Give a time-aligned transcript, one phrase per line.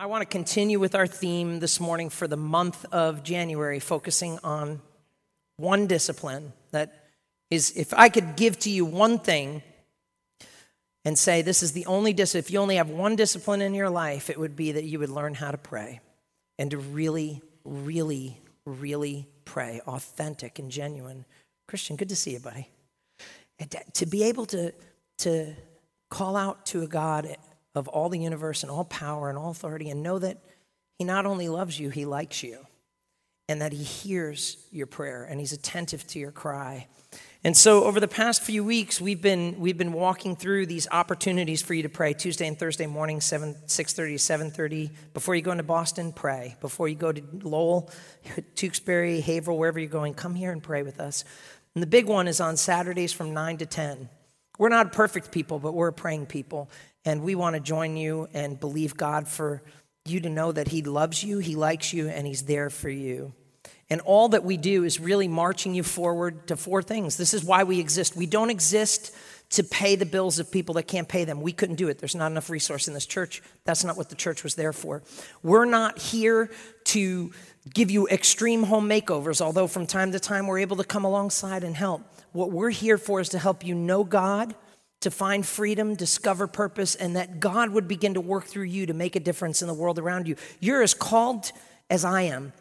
[0.00, 4.38] I want to continue with our theme this morning for the month of January, focusing
[4.42, 4.80] on
[5.58, 7.04] one discipline that
[7.50, 9.62] is if I could give to you one thing
[11.04, 13.90] and say this is the only discipline, if you only have one discipline in your
[13.90, 16.00] life, it would be that you would learn how to pray
[16.58, 21.26] and to really, really, really pray, authentic and genuine.
[21.68, 22.70] Christian, good to see you, buddy.
[23.58, 24.72] And to be able to,
[25.18, 25.54] to
[26.08, 27.36] call out to a God
[27.74, 30.38] of all the universe and all power and all authority and know that
[30.98, 32.66] He not only loves you, He likes you,
[33.48, 36.86] and that He hears your prayer and He's attentive to your cry.
[37.42, 41.62] And so over the past few weeks, we've been, we've been walking through these opportunities
[41.62, 44.14] for you to pray Tuesday and Thursday morning, 7, 6.30
[44.52, 44.90] 7.30.
[45.14, 46.56] Before you go into Boston, pray.
[46.60, 47.90] Before you go to Lowell,
[48.56, 51.24] Tewksbury, Haverhill, wherever you're going, come here and pray with us.
[51.74, 54.10] And the big one is on Saturdays from 9 to 10.
[54.58, 56.68] We're not perfect people, but we're praying people.
[57.04, 59.62] And we want to join you and believe God for
[60.04, 63.32] you to know that He loves you, He likes you, and He's there for you.
[63.88, 67.16] And all that we do is really marching you forward to four things.
[67.16, 68.16] This is why we exist.
[68.16, 69.14] We don't exist
[69.50, 71.40] to pay the bills of people that can't pay them.
[71.40, 71.98] We couldn't do it.
[71.98, 73.42] There's not enough resource in this church.
[73.64, 75.02] That's not what the church was there for.
[75.42, 76.50] We're not here
[76.84, 77.32] to
[77.74, 81.64] give you extreme home makeovers, although from time to time we're able to come alongside
[81.64, 82.02] and help.
[82.30, 84.54] What we're here for is to help you know God
[85.00, 88.94] to find freedom, discover purpose, and that God would begin to work through you to
[88.94, 90.36] make a difference in the world around you.
[90.60, 91.52] You're as called
[91.88, 92.52] as I am.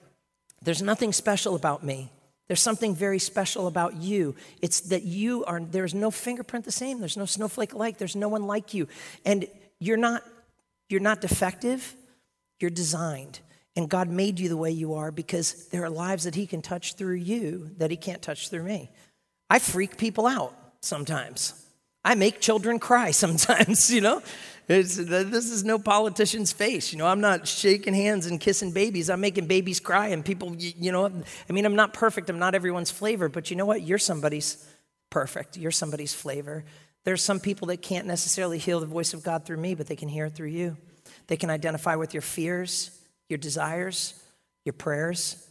[0.61, 2.11] There's nothing special about me.
[2.47, 4.35] There's something very special about you.
[4.61, 6.99] It's that you are, there's no fingerprint the same.
[6.99, 7.97] There's no snowflake alike.
[7.97, 8.87] There's no one like you.
[9.25, 9.45] And
[9.79, 10.23] you're not,
[10.89, 11.95] you're not defective.
[12.59, 13.39] You're designed.
[13.75, 16.61] And God made you the way you are because there are lives that He can
[16.61, 18.89] touch through you that He can't touch through me.
[19.49, 21.53] I freak people out sometimes.
[22.09, 24.23] I make children cry sometimes, you know?
[24.67, 26.91] It's, this is no politician's face.
[26.91, 29.09] You know, I'm not shaking hands and kissing babies.
[29.09, 32.29] I'm making babies cry and people, you know, I mean, I'm not perfect.
[32.29, 33.81] I'm not everyone's flavor, but you know what?
[33.81, 34.63] You're somebody's
[35.09, 35.57] perfect.
[35.57, 36.65] You're somebody's flavor.
[37.03, 39.95] There's some people that can't necessarily hear the voice of God through me, but they
[39.95, 40.77] can hear it through you.
[41.27, 42.91] They can identify with your fears,
[43.27, 44.19] your desires,
[44.65, 45.47] your prayers,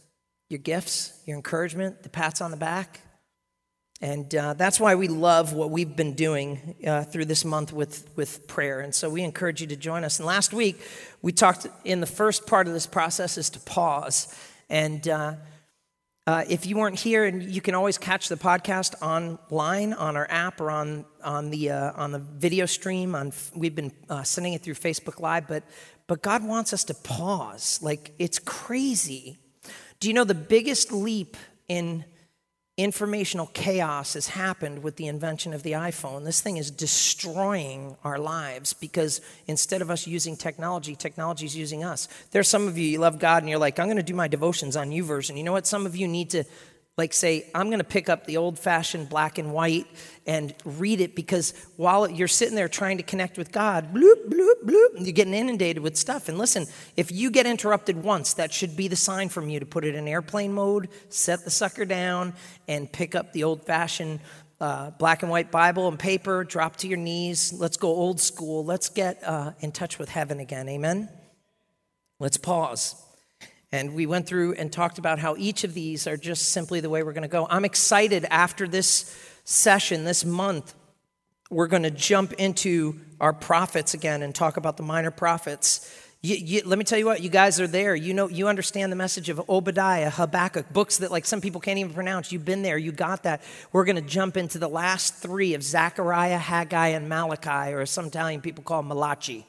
[0.49, 3.01] your gifts, your encouragement, the pats on the back,
[4.01, 8.09] and uh, that's why we love what we've been doing uh, through this month with,
[8.15, 8.79] with prayer.
[8.79, 10.19] And so we encourage you to join us.
[10.19, 10.81] And last week,
[11.21, 14.33] we talked in the first part of this process is to pause.
[14.69, 15.33] And uh,
[16.25, 20.27] uh if you weren't here, and you can always catch the podcast online on our
[20.29, 23.15] app or on, on, the, uh, on the video stream.
[23.15, 25.45] On, we've been uh, sending it through Facebook Live.
[25.45, 25.63] But,
[26.07, 27.81] but God wants us to pause.
[27.81, 29.39] Like, it's crazy.
[29.99, 31.35] Do you know the biggest leap
[31.67, 32.05] in
[32.83, 36.23] informational chaos has happened with the invention of the iPhone.
[36.23, 41.83] This thing is destroying our lives because instead of us using technology, technology is using
[41.83, 42.07] us.
[42.31, 44.27] There's some of you, you love God and you're like, I'm going to do my
[44.27, 45.37] devotions on YouVersion.
[45.37, 45.67] You know what?
[45.67, 46.45] Some of you need to
[46.99, 49.87] like say, I'm going to pick up the old fashioned black and white
[50.27, 54.65] and read it because while you're sitting there trying to connect with God, bloop, bloop,
[54.65, 56.27] bloop, you're getting inundated with stuff.
[56.27, 56.67] And listen,
[56.97, 59.95] if you get interrupted once, that should be the sign from you to put it
[59.95, 62.33] in airplane mode, set the sucker down,
[62.67, 64.19] and pick up the old fashioned
[64.59, 67.53] uh, black and white Bible and paper, drop to your knees.
[67.53, 68.65] Let's go old school.
[68.65, 70.67] Let's get uh, in touch with heaven again.
[70.67, 71.09] Amen?
[72.19, 73.01] Let's pause.
[73.71, 76.89] And we went through and talked about how each of these are just simply the
[76.89, 77.47] way we're going to go.
[77.49, 80.73] I'm excited after this session, this month,
[81.51, 85.91] we're going to jump into our prophets again and talk about the minor prophets.
[86.21, 87.95] You, you, let me tell you what, you guys are there.
[87.95, 91.79] You know, you understand the message of Obadiah, Habakkuk, books that like some people can't
[91.79, 92.31] even pronounce.
[92.31, 93.41] You've been there, you got that.
[93.71, 97.89] We're going to jump into the last three of Zechariah, Haggai, and Malachi, or as
[97.89, 99.45] some Italian people call Malachi.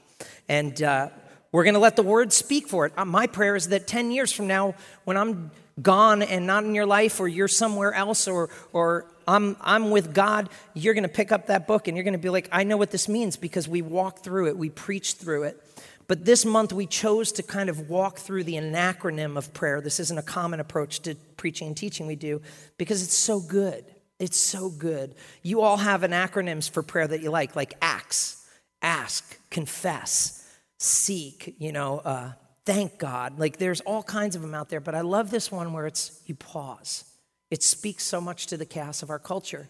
[0.48, 1.09] And uh,
[1.52, 2.92] we're going to let the word speak for it.
[2.96, 4.74] Uh, my prayer is that 10 years from now,
[5.04, 5.50] when I'm
[5.82, 10.14] gone and not in your life, or you're somewhere else, or, or I'm, I'm with
[10.14, 12.64] God, you're going to pick up that book and you're going to be like, I
[12.64, 15.60] know what this means because we walked through it, we preached through it.
[16.06, 19.80] But this month, we chose to kind of walk through the acronym of prayer.
[19.80, 22.42] This isn't a common approach to preaching and teaching we do
[22.78, 23.84] because it's so good.
[24.18, 25.14] It's so good.
[25.42, 28.44] You all have an acronyms for prayer that you like, like ACTS,
[28.82, 30.40] ask, confess,
[30.82, 32.32] seek, you know, uh,
[32.65, 33.38] thank God.
[33.38, 36.21] Like there's all kinds of them out there, but I love this one where it's
[36.24, 37.04] you pause.
[37.50, 39.68] It speaks so much to the chaos of our culture.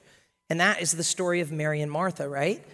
[0.49, 2.65] And that is the story of Mary and Martha, right?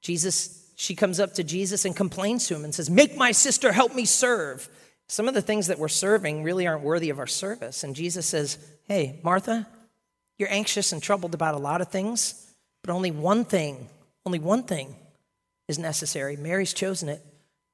[0.00, 3.70] Jesus, she comes up to Jesus and complains to him and says, Make my sister
[3.70, 4.66] help me serve.
[5.06, 7.84] Some of the things that we're serving really aren't worthy of our service.
[7.84, 9.66] And Jesus says, Hey, Martha,
[10.38, 12.50] you're anxious and troubled about a lot of things,
[12.82, 13.88] but only one thing,
[14.24, 14.96] only one thing
[15.68, 16.36] is necessary.
[16.36, 17.20] Mary's chosen it,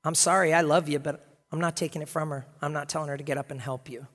[0.05, 2.47] I'm sorry, I love you, but I'm not taking it from her.
[2.63, 4.07] I'm not telling her to get up and help you.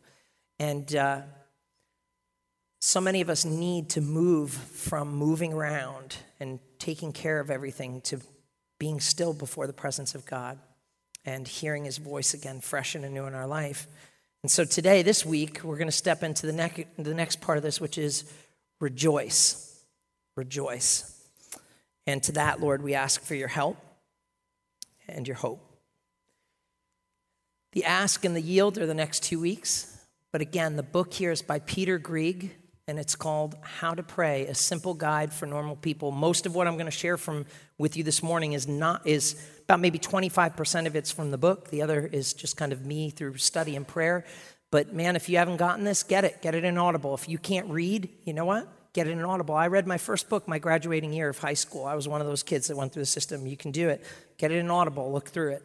[0.59, 1.21] And uh,
[2.79, 8.01] so many of us need to move from moving around and taking care of everything
[8.01, 8.19] to
[8.79, 10.59] being still before the presence of God
[11.25, 13.87] and hearing his voice again, fresh and anew in our life.
[14.43, 17.57] And so today, this week, we're going to step into the, ne- the next part
[17.57, 18.31] of this, which is
[18.79, 19.83] rejoice.
[20.35, 21.11] Rejoice.
[22.05, 23.77] And to that, Lord, we ask for your help
[25.07, 25.75] and your hope.
[27.75, 29.98] The ask and the yield are the next two weeks.
[30.31, 32.56] But again, the book here is by Peter Greig,
[32.88, 36.12] and it's called How to Pray: A Simple Guide for Normal People.
[36.12, 37.45] Most of what I'm going to share from
[37.77, 39.36] with you this morning is not is
[39.66, 41.69] about maybe 25% of it's from the book.
[41.69, 44.24] The other is just kind of me through study and prayer.
[44.71, 46.42] But man, if you haven't gotten this, get it.
[46.42, 47.13] Get it in Audible.
[47.13, 48.69] If you can't read, you know what?
[48.94, 49.54] Get it in Audible.
[49.54, 51.83] I read my first book my graduating year of high school.
[51.83, 53.45] I was one of those kids that went through the system.
[53.45, 54.06] You can do it.
[54.38, 55.12] Get it in Audible.
[55.12, 55.63] Look through it.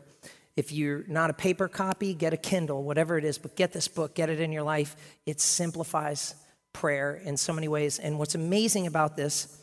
[0.60, 3.88] If you're not a paper copy, get a Kindle, whatever it is, but get this
[3.88, 4.94] book, get it in your life.
[5.24, 6.34] It simplifies
[6.74, 7.98] prayer in so many ways.
[7.98, 9.58] And what's amazing about this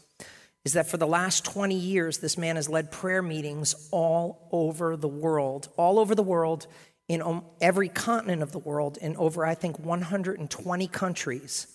[0.65, 4.97] is that for the last 20 years, this man has led prayer meetings all over
[4.97, 6.65] the world, all over the world,
[7.07, 11.67] in um, every continent of the world, in over, I think, 120 countries.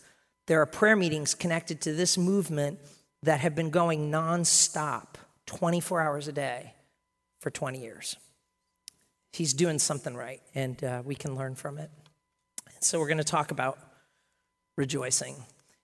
[0.49, 2.81] There are prayer meetings connected to this movement
[3.23, 5.15] that have been going nonstop,
[5.47, 6.75] 24 hours a day,
[7.39, 8.17] for 20 years
[9.32, 11.90] he's doing something right, and uh, we can learn from it.
[12.81, 13.79] So, we're going to talk about
[14.76, 15.37] rejoicing.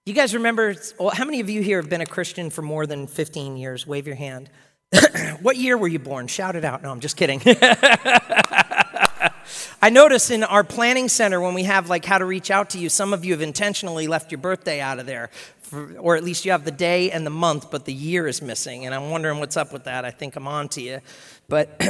[0.07, 2.87] You guys remember, well, how many of you here have been a Christian for more
[2.87, 3.87] than 15 years?
[3.87, 4.49] Wave your hand.
[5.43, 6.27] what year were you born?
[6.29, 6.83] Shout it out.
[6.83, 7.43] No, I'm just kidding.
[9.81, 12.79] I notice in our planning center when we have like how to reach out to
[12.79, 15.31] you, some of you have intentionally left your birthday out of there,
[15.61, 18.43] for, or at least you have the day and the month, but the year is
[18.43, 18.87] missing.
[18.87, 20.05] And I'm wondering what's up with that.
[20.05, 21.01] I think I'm on to you.
[21.49, 21.81] But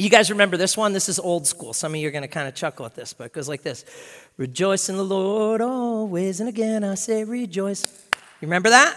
[0.00, 0.92] You guys remember this one?
[0.92, 1.72] This is old school.
[1.72, 3.64] Some of you are going to kind of chuckle at this, but it goes like
[3.64, 3.84] this
[4.36, 8.06] Rejoice in the Lord always, and again I say rejoice.
[8.40, 8.96] You remember that?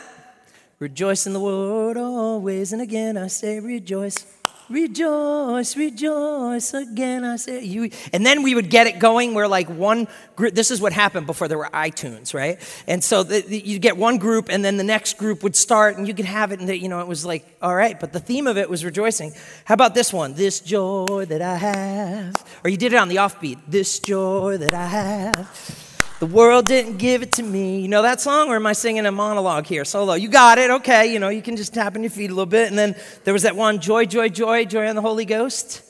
[0.77, 4.27] Rejoice in the Lord always, and again I say rejoice.
[4.71, 7.25] Rejoice, rejoice again.
[7.25, 9.33] I say you, and then we would get it going.
[9.33, 10.07] Where like one
[10.37, 10.53] group.
[10.53, 12.57] This is what happened before there were iTunes, right?
[12.87, 15.97] And so the, the, you get one group, and then the next group would start,
[15.97, 17.99] and you could have it, and the, you know it was like all right.
[17.99, 19.33] But the theme of it was rejoicing.
[19.65, 20.35] How about this one?
[20.35, 23.59] This joy that I have, or you did it on the offbeat.
[23.67, 25.80] This joy that I have.
[26.21, 27.81] The world didn't give it to me.
[27.81, 30.13] You know that song, or am I singing a monologue here solo?
[30.13, 31.11] You got it, okay.
[31.11, 32.69] You know, you can just tap on your feet a little bit.
[32.69, 35.81] And then there was that one, Joy, Joy, Joy, Joy on the Holy Ghost.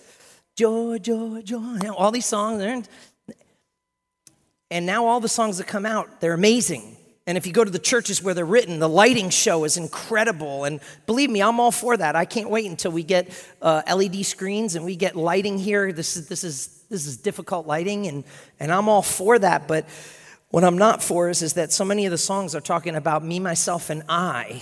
[0.56, 1.80] Joy, joy, joy.
[1.98, 2.88] All these songs.
[4.72, 6.96] And now all the songs that come out, they're amazing.
[7.28, 10.64] And if you go to the churches where they're written, the lighting show is incredible.
[10.64, 12.16] And believe me, I'm all for that.
[12.16, 13.30] I can't wait until we get
[13.62, 15.92] uh, LED screens and we get lighting here.
[15.92, 18.24] This is, this is, this is difficult lighting, and,
[18.62, 19.68] and I'm all for that.
[19.68, 19.86] But
[20.52, 23.24] what I'm not for is, is that so many of the songs are talking about
[23.24, 24.62] me, myself, and I,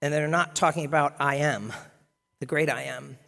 [0.00, 1.72] and they're not talking about I am,
[2.38, 3.18] the great I am.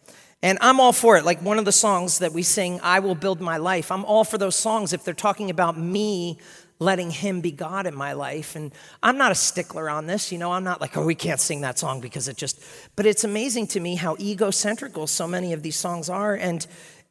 [0.41, 1.25] And I'm all for it.
[1.25, 4.25] Like one of the songs that we sing, I Will Build My Life, I'm all
[4.25, 6.39] for those songs if they're talking about me
[6.79, 8.55] letting Him be God in my life.
[8.55, 8.73] And
[9.03, 10.31] I'm not a stickler on this.
[10.31, 12.63] You know, I'm not like, oh, we can't sing that song because it just,
[12.95, 16.67] but it's amazing to me how egocentrical so many of these songs are and,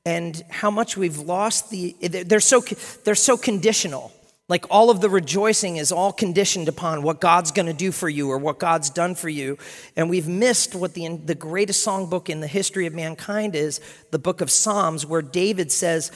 [0.05, 2.61] and how much we've lost the, they're so,
[3.03, 4.11] they're so conditional.
[4.49, 8.09] Like all of the rejoicing is all conditioned upon what God's going to do for
[8.09, 9.57] you or what God's done for you.
[9.95, 13.79] And we've missed what the, the greatest songbook in the history of mankind is
[14.11, 16.11] the book of Psalms, where David says,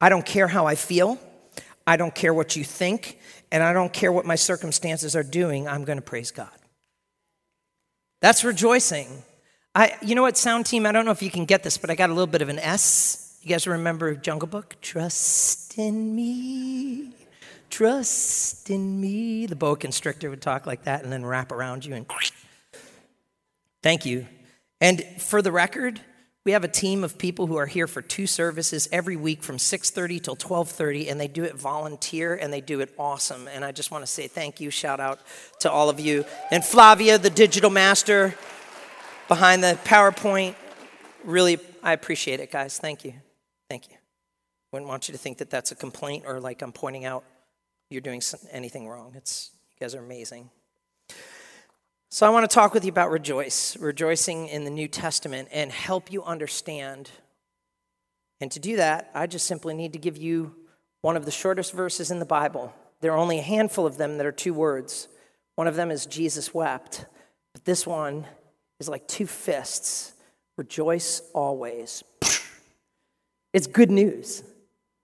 [0.00, 1.18] I don't care how I feel,
[1.86, 3.18] I don't care what you think,
[3.52, 6.48] and I don't care what my circumstances are doing, I'm going to praise God.
[8.22, 9.22] That's rejoicing.
[9.74, 11.90] I, you know what, sound team, I don't know if you can get this, but
[11.90, 13.38] I got a little bit of an S.
[13.42, 14.76] You guys remember Jungle Book?
[14.80, 17.12] Trust in me.
[17.70, 19.46] Trust in me.
[19.46, 22.06] The boa constrictor would talk like that and then wrap around you and
[23.82, 24.26] thank you.
[24.80, 26.00] And for the record,
[26.44, 29.58] we have a team of people who are here for two services every week from
[29.58, 33.46] 6:30 till 12:30 and they do it volunteer and they do it awesome.
[33.46, 35.20] And I just want to say thank you, shout out
[35.60, 36.24] to all of you.
[36.50, 38.34] And Flavia, the digital master
[39.28, 40.54] behind the PowerPoint,
[41.24, 42.78] really I appreciate it, guys.
[42.78, 43.14] Thank you.
[43.68, 43.96] Thank you.
[44.72, 47.22] Wouldn't want you to think that that's a complaint or like I'm pointing out
[47.90, 49.12] you're doing anything wrong.
[49.16, 50.48] It's, you guys are amazing.
[52.08, 55.70] So, I want to talk with you about rejoice, rejoicing in the New Testament, and
[55.70, 57.10] help you understand.
[58.40, 60.54] And to do that, I just simply need to give you
[61.02, 62.72] one of the shortest verses in the Bible.
[63.00, 65.08] There are only a handful of them that are two words.
[65.56, 67.06] One of them is Jesus wept,
[67.52, 68.26] but this one
[68.78, 70.14] is like two fists
[70.56, 72.04] rejoice always.
[73.52, 74.44] It's good news.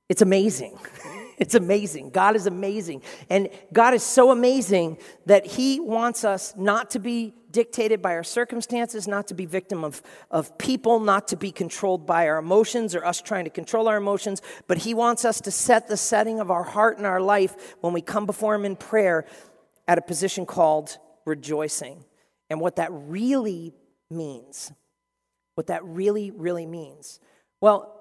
[0.08, 0.78] It's amazing.
[1.38, 2.10] It's amazing.
[2.10, 3.02] God is amazing.
[3.28, 8.24] And God is so amazing that He wants us not to be dictated by our
[8.24, 12.94] circumstances, not to be victim of, of people, not to be controlled by our emotions
[12.94, 16.40] or us trying to control our emotions, but He wants us to set the setting
[16.40, 19.26] of our heart and our life when we come before Him in prayer
[19.86, 22.04] at a position called rejoicing.
[22.48, 23.74] And what that really
[24.10, 24.72] means,
[25.54, 27.20] what that really, really means.
[27.60, 27.95] Well,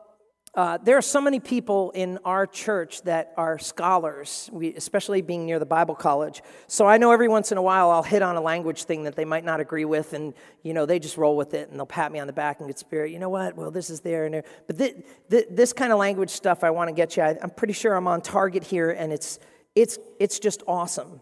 [0.56, 5.46] uh, there are so many people in our church that are scholars, we, especially being
[5.46, 6.42] near the Bible college.
[6.68, 9.18] So I know every once in a while I'll hit on a language thing that
[9.18, 10.34] they might not agree with, and
[10.64, 12.70] you know they just roll with it and they'll pat me on the back and
[12.70, 13.12] get spirit.
[13.12, 13.58] You know what?
[13.58, 14.44] Well, this is there and there.
[14.66, 14.96] But th-
[15.30, 17.24] th- this kind of language stuff, I want to get you.
[17.24, 19.40] I, I'm pretty sure I'm on target here, and it's
[19.76, 21.20] it's it's just awesome.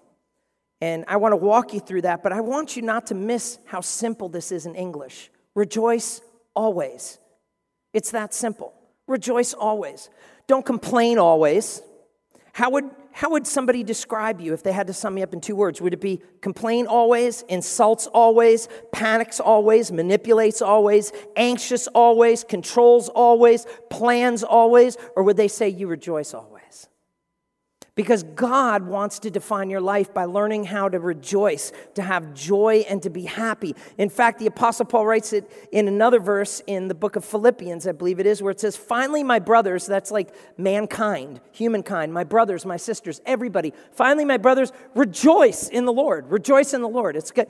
[0.79, 3.57] And I want to walk you through that, but I want you not to miss
[3.65, 5.31] how simple this is in English.
[5.55, 6.21] Rejoice
[6.53, 7.17] always.
[7.93, 8.73] It's that simple.
[9.07, 10.09] Rejoice always.
[10.47, 11.81] Don't complain always.
[12.53, 15.41] How would, how would somebody describe you if they had to sum me up in
[15.41, 15.81] two words?
[15.81, 23.65] Would it be complain always, insults always, panics always, manipulates always, anxious always, controls always,
[23.89, 24.97] plans always?
[25.15, 26.52] Or would they say you rejoice always?
[27.95, 32.83] Because God wants to define your life by learning how to rejoice, to have joy,
[32.89, 33.75] and to be happy.
[33.99, 37.85] In fact, the Apostle Paul writes it in another verse in the book of Philippians,
[37.85, 42.23] I believe it is, where it says, Finally, my brothers, that's like mankind, humankind, my
[42.23, 43.73] brothers, my sisters, everybody.
[43.91, 46.31] Finally, my brothers, rejoice in the Lord.
[46.31, 47.15] Rejoice in the Lord.
[47.15, 47.47] It's good.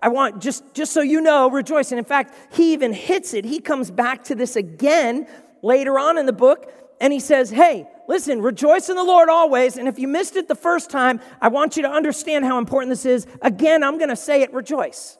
[0.00, 1.92] I want just, just so you know, rejoice.
[1.92, 3.44] And in fact, he even hits it.
[3.44, 5.26] He comes back to this again
[5.62, 9.76] later on in the book, and he says, Hey, listen, rejoice in the Lord always.
[9.76, 12.90] And if you missed it the first time, I want you to understand how important
[12.90, 13.26] this is.
[13.42, 15.18] Again, I'm going to say it rejoice.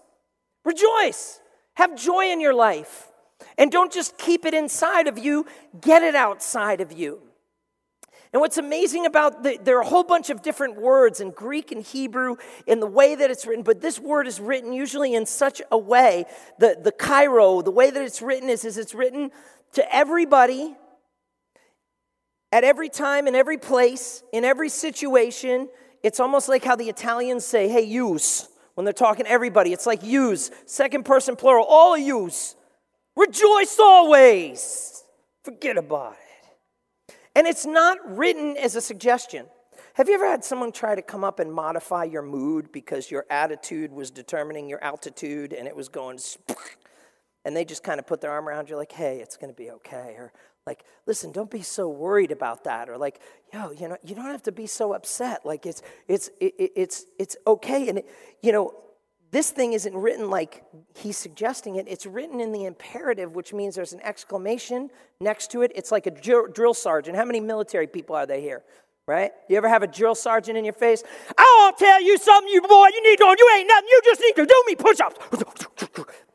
[0.65, 1.41] Rejoice.
[1.75, 3.09] Have joy in your life.
[3.59, 5.45] And don't just keep it inside of you,
[5.81, 7.21] get it outside of you.
[8.33, 11.73] And what's amazing about the, there are a whole bunch of different words in Greek
[11.73, 15.27] and Hebrew in the way that it's written, but this word is written usually in
[15.27, 16.27] such a way,
[16.61, 19.33] the, the chairo, the way that it's written is, is it's written
[19.73, 20.77] to everybody
[22.53, 25.69] at every time, in every place, in every situation.
[26.03, 29.73] It's almost like how the Italians say, hey, use, when they're talking to everybody.
[29.73, 32.55] It's like use, second person plural, all of use.
[33.17, 35.05] Rejoice always.
[35.45, 37.15] Forget about it.
[37.35, 39.47] And it's not written as a suggestion.
[39.95, 43.27] Have you ever had someone try to come up and modify your mood because your
[43.31, 46.19] attitude was determining your altitude and it was going,
[47.45, 49.57] and they just kind of put their arm around you like, hey, it's going to
[49.57, 50.15] be okay.
[50.17, 50.33] Or
[50.67, 52.89] like, listen, don't be so worried about that.
[52.89, 53.21] Or like,
[53.53, 55.45] yo, you know, you don't have to be so upset.
[55.45, 57.89] Like, it's it's it, it's it's okay.
[57.89, 58.09] And it,
[58.43, 58.73] you know,
[59.33, 60.63] this thing isn't written like
[60.95, 61.89] he's suggesting it.
[61.89, 64.91] It's written in the imperative, which means there's an exclamation
[65.21, 65.73] next to it.
[65.75, 67.17] It's like a drill sergeant.
[67.17, 68.63] How many military people are there here?
[69.09, 69.33] Right?
[69.49, 71.03] You ever have a drill sergeant in your face?
[71.63, 72.89] I'll tell you something, you boy.
[72.95, 73.37] You need to.
[73.39, 73.89] You ain't nothing.
[73.89, 75.19] You just need to do me push-ups.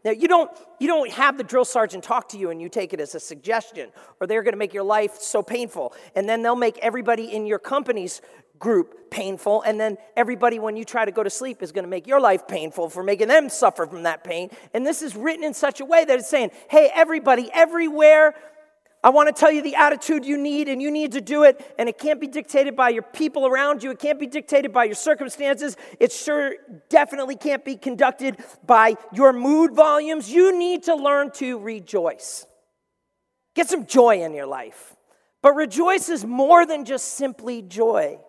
[0.05, 2.93] Now, you don't, you don't have the drill sergeant talk to you and you take
[2.93, 3.89] it as a suggestion,
[4.21, 5.93] or they're going to make your life so painful.
[6.15, 8.21] And then they'll make everybody in your company's
[8.57, 9.63] group painful.
[9.63, 12.21] And then everybody, when you try to go to sleep, is going to make your
[12.21, 14.49] life painful for making them suffer from that pain.
[14.73, 18.33] And this is written in such a way that it's saying, hey, everybody, everywhere,
[19.07, 21.65] I want to tell you the attitude you need, and you need to do it.
[21.79, 23.89] And it can't be dictated by your people around you.
[23.91, 25.77] It can't be dictated by your circumstances.
[25.97, 26.55] It sure
[26.89, 28.35] definitely can't be conducted
[28.65, 30.29] by your mood volumes.
[30.29, 32.45] You need to learn to rejoice.
[33.55, 34.97] Get some joy in your life.
[35.41, 38.19] But rejoice is more than just simply joy,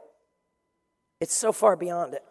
[1.20, 2.22] it's so far beyond it.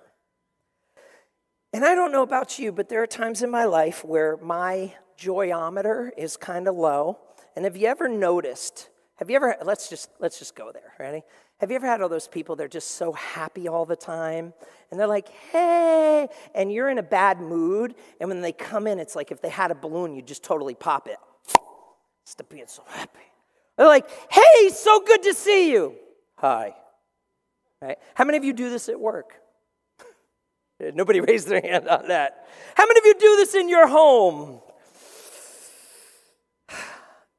[1.73, 4.93] And I don't know about you, but there are times in my life where my
[5.19, 7.19] joyometer is kind of low
[7.57, 8.87] and have you ever noticed?
[9.15, 11.23] Have you ever, let's just, let's just go there, ready?
[11.57, 14.53] Have you ever had all those people, they're just so happy all the time?
[14.91, 17.95] And they're like, hey, and you're in a bad mood.
[18.21, 20.75] And when they come in, it's like if they had a balloon, you just totally
[20.75, 21.17] pop it.
[22.25, 23.17] Stop being so happy.
[23.75, 25.95] They're like, hey, so good to see you.
[26.35, 26.75] Hi.
[27.81, 27.97] Right?
[28.13, 29.33] How many of you do this at work?
[30.79, 32.47] Nobody raised their hand on that.
[32.75, 34.61] How many of you do this in your home?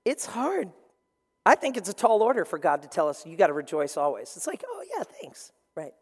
[0.09, 0.71] It's hard.
[1.45, 3.99] I think it's a tall order for God to tell us you got to rejoice
[3.99, 4.33] always.
[4.37, 5.53] It's like, oh, yeah, thanks.
[5.77, 5.93] Right.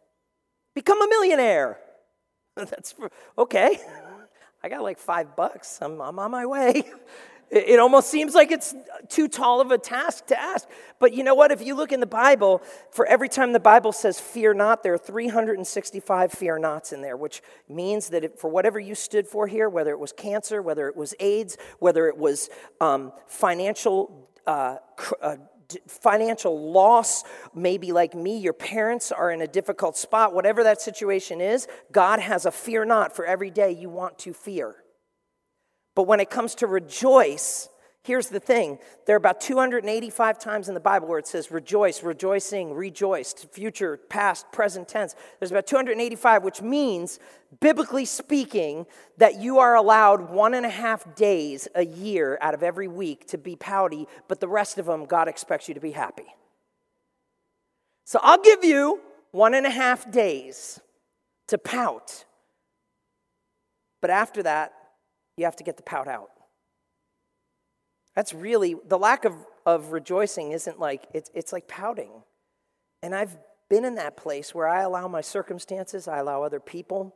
[0.77, 1.81] Become a millionaire.
[2.57, 2.95] That's
[3.37, 3.81] okay.
[4.63, 5.81] I got like five bucks.
[5.83, 6.85] I'm, I'm on my way.
[7.49, 8.75] It almost seems like it's
[9.09, 10.69] too tall of a task to ask.
[10.99, 11.53] But you know what?
[11.53, 12.61] If you look in the Bible,
[12.91, 17.17] for every time the Bible says fear not, there are 365 fear nots in there,
[17.17, 20.89] which means that if, for whatever you stood for here, whether it was cancer, whether
[20.89, 22.51] it was AIDS, whether it was
[22.81, 24.77] um, financial uh,
[25.23, 25.37] uh,
[25.89, 27.25] financial loss,
[27.55, 32.21] maybe like me, your parents are in a difficult spot, whatever that situation is, God
[32.21, 34.77] has a fear not for every day you want to fear.
[35.97, 37.69] But when it comes to rejoice,
[38.07, 42.05] Here's the thing there are about 285 times in the Bible where it says rejoice,
[42.05, 45.17] rejoicing, rejoiced, future, past, present tense.
[45.41, 47.19] There's about 285, which means,
[47.59, 48.87] biblically speaking,
[49.19, 53.27] that you are allowed one and a half days a year out of every week
[53.31, 56.27] to be pouty, but the rest of them, God expects you to be happy.
[58.05, 59.01] So I'll give you
[59.33, 60.79] one and a half days
[61.49, 62.25] to pout.
[64.01, 64.75] But after that,
[65.37, 66.31] you have to get the pout out.
[68.15, 69.35] That's really, the lack of,
[69.67, 72.23] of rejoicing isn't like, it's, it's like pouting.
[73.03, 73.37] And I've
[73.69, 77.15] been in that place where I allow my circumstances, I allow other people,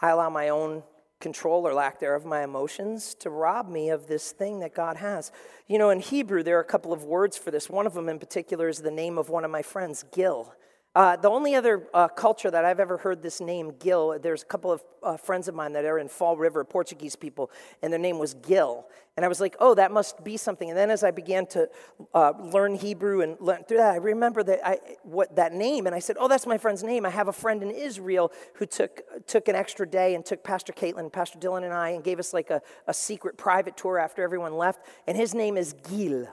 [0.00, 0.84] I allow my own
[1.20, 5.32] control or lack thereof my emotions to rob me of this thing that God has.
[5.66, 7.70] You know, in Hebrew, there are a couple of words for this.
[7.70, 10.54] One of them in particular is the name of one of my friends, Gil.
[10.94, 14.46] Uh, the only other uh, culture that I've ever heard this name, Gil, there's a
[14.46, 17.50] couple of uh, friends of mine that are in Fall River, Portuguese people,
[17.82, 18.86] and their name was Gil.
[19.16, 20.68] And I was like, oh, that must be something.
[20.68, 21.68] And then as I began to
[22.14, 25.96] uh, learn Hebrew and learn through that, I remember that I, what that name, and
[25.96, 27.04] I said, oh, that's my friend's name.
[27.04, 30.72] I have a friend in Israel who took, took an extra day and took Pastor
[30.72, 34.22] Caitlin, Pastor Dylan, and I, and gave us like a, a secret private tour after
[34.22, 34.86] everyone left.
[35.08, 36.28] And his name is Gil.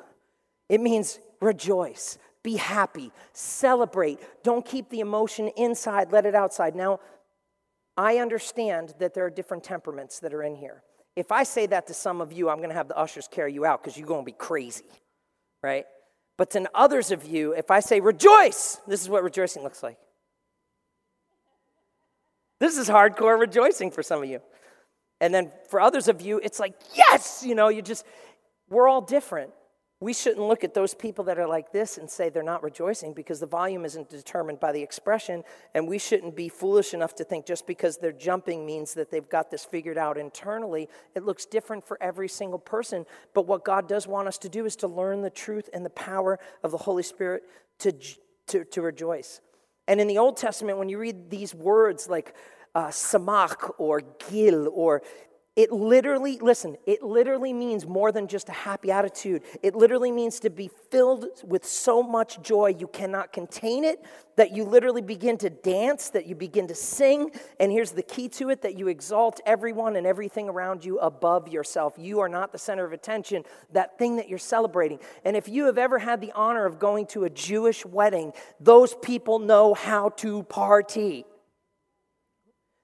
[0.69, 2.19] It means rejoice.
[2.43, 4.19] Be happy, celebrate.
[4.43, 6.75] Don't keep the emotion inside, let it outside.
[6.75, 6.99] Now,
[7.97, 10.81] I understand that there are different temperaments that are in here.
[11.15, 13.53] If I say that to some of you, I'm going to have the ushers carry
[13.53, 14.85] you out because you're going to be crazy,
[15.61, 15.85] right?
[16.37, 19.97] But to others of you, if I say rejoice, this is what rejoicing looks like.
[22.59, 24.39] This is hardcore rejoicing for some of you.
[25.19, 28.05] And then for others of you, it's like, yes, you know, you just,
[28.69, 29.51] we're all different
[30.01, 33.13] we shouldn't look at those people that are like this and say they're not rejoicing
[33.13, 35.43] because the volume isn't determined by the expression.
[35.75, 39.29] And we shouldn't be foolish enough to think just because they're jumping means that they've
[39.29, 40.89] got this figured out internally.
[41.13, 43.05] It looks different for every single person.
[43.35, 45.91] But what God does want us to do is to learn the truth and the
[45.91, 47.43] power of the Holy Spirit
[47.79, 47.93] to,
[48.47, 49.39] to, to rejoice.
[49.87, 52.33] And in the Old Testament, when you read these words like
[52.73, 55.03] uh, samach or gil or
[55.57, 59.43] it literally, listen, it literally means more than just a happy attitude.
[59.61, 64.01] It literally means to be filled with so much joy you cannot contain it,
[64.37, 67.31] that you literally begin to dance, that you begin to sing.
[67.59, 71.49] And here's the key to it that you exalt everyone and everything around you above
[71.49, 71.95] yourself.
[71.97, 74.99] You are not the center of attention, that thing that you're celebrating.
[75.25, 78.95] And if you have ever had the honor of going to a Jewish wedding, those
[78.95, 81.25] people know how to party.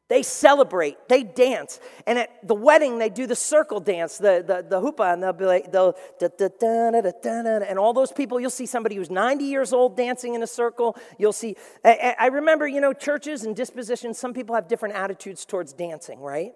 [0.10, 1.82] They celebrate, they dance.
[2.06, 5.34] And at the wedding, they do the circle dance, the, the, the hoopah, and they'll
[5.34, 6.88] be like, they'll, da, da, da,
[7.28, 10.96] and all those people, you'll see somebody who's 90 years old dancing in a circle.
[11.18, 15.44] You'll see, I, I remember, you know, churches and dispositions, some people have different attitudes
[15.44, 16.54] towards dancing, right?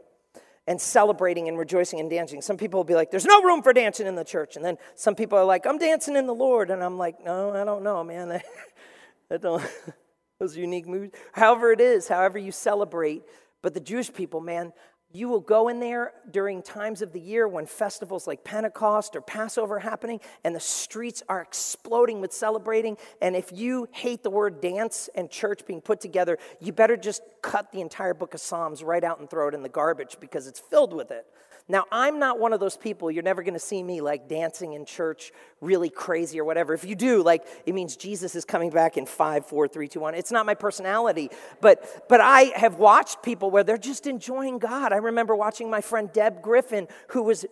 [0.65, 2.41] And celebrating and rejoicing and dancing.
[2.41, 4.55] Some people will be like, there's no room for dancing in the church.
[4.55, 6.69] And then some people are like, I'm dancing in the Lord.
[6.69, 8.41] And I'm like, no, I don't know, man.
[9.31, 9.61] I don't.
[10.41, 11.15] Those unique moods.
[11.33, 13.21] However, it is, however you celebrate,
[13.61, 14.73] but the Jewish people, man,
[15.13, 19.21] you will go in there during times of the year when festivals like Pentecost or
[19.21, 22.97] Passover are happening and the streets are exploding with celebrating.
[23.21, 27.21] And if you hate the word dance and church being put together, you better just
[27.43, 30.47] cut the entire book of Psalms right out and throw it in the garbage because
[30.47, 31.25] it's filled with it.
[31.67, 33.11] Now, I'm not one of those people.
[33.11, 36.73] You're never going to see me like dancing in church really crazy or whatever.
[36.73, 39.99] If you do, like, it means Jesus is coming back in five, four, three, two,
[39.99, 40.15] one.
[40.15, 41.29] It's not my personality.
[41.61, 44.91] But, but I have watched people where they're just enjoying God.
[44.91, 47.45] I remember watching my friend Deb Griffin, who was,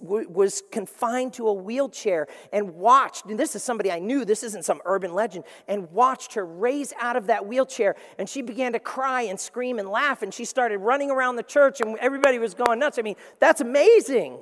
[0.00, 4.64] was confined to a wheelchair, and watched, and this is somebody I knew, this isn't
[4.64, 7.96] some urban legend, and watched her raise out of that wheelchair.
[8.18, 11.42] And she began to cry and scream and laugh, and she started running around the
[11.42, 12.98] church, and everybody was going nuts.
[12.98, 14.38] I mean, that's amazing.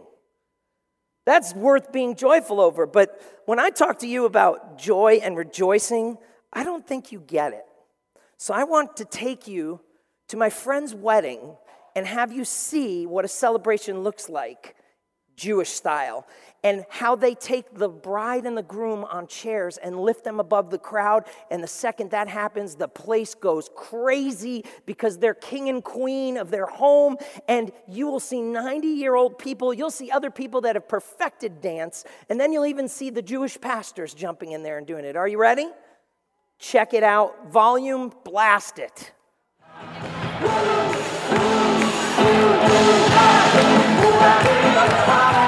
[1.25, 2.87] That's worth being joyful over.
[2.87, 6.19] But when I talk to you about joy and rejoicing,
[6.53, 7.65] I don't think you get it.
[8.37, 9.81] So I want to take you
[10.29, 11.57] to my friend's wedding
[11.97, 14.77] and have you see what a celebration looks like
[15.37, 16.27] Jewish style,
[16.63, 20.71] and how they take the bride and the groom on chairs and lift them above
[20.71, 21.25] the crowd.
[21.51, 26.51] And the second that happens, the place goes crazy because they're king and queen of
[26.51, 27.19] their home.
[27.49, 31.61] And you will see 90 year old people, you'll see other people that have perfected
[31.61, 35.17] dance, and then you'll even see the Jewish pastors jumping in there and doing it.
[35.17, 35.69] Are you ready?
[36.59, 37.51] Check it out.
[37.51, 39.13] Volume, blast it.
[44.25, 45.44] Para.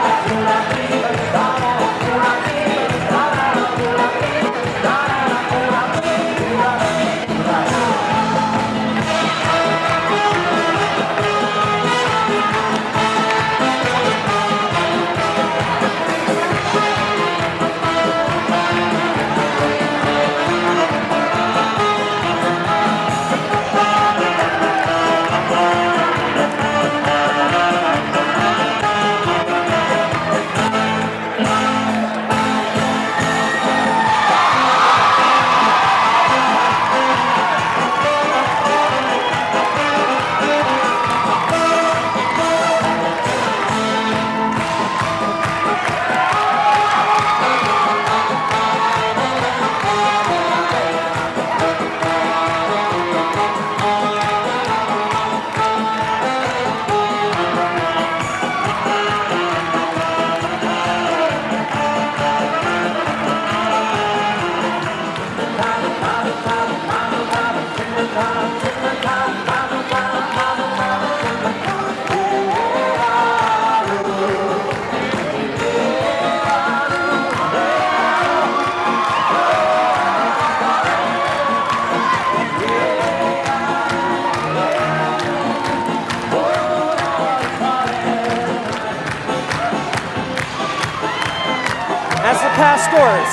[92.96, 93.28] Yours.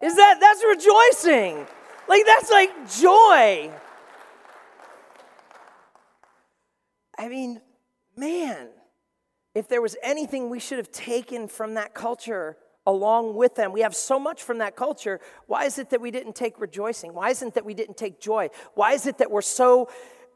[0.00, 1.66] Is that that's rejoicing?
[2.08, 3.70] Like that's like joy.
[7.18, 7.60] I mean,
[8.16, 8.68] man,
[9.54, 13.80] if there was anything we should have taken from that culture along with them, we
[13.80, 15.20] have so much from that culture.
[15.46, 17.12] Why is it that we didn't take rejoicing?
[17.12, 18.48] Why isn't that we didn't take joy?
[18.74, 19.90] Why is it that we're so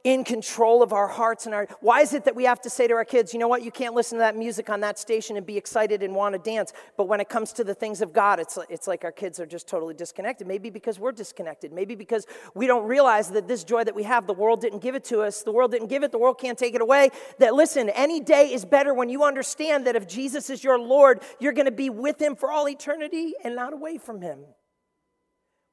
[0.05, 2.89] in control of our hearts and our why is it that we have to say
[2.89, 3.63] to our kids you know what?
[3.63, 6.39] You can't listen to that music on that station and be excited and want to
[6.39, 6.73] dance.
[6.97, 9.47] But when it comes to the things of god it's, it's like our kids are
[9.47, 10.47] just totally disconnected.
[10.47, 11.73] Maybe because we're disconnected.
[11.73, 14.95] Maybe because we don't realize that this joy that we have the world didn't give
[14.95, 17.11] it to us the world didn't give it the world can't take it away.
[17.39, 21.23] That listen any day is better when you understand that if jesus is your lord
[21.39, 24.41] you're going to be with him for all eternity and not away from him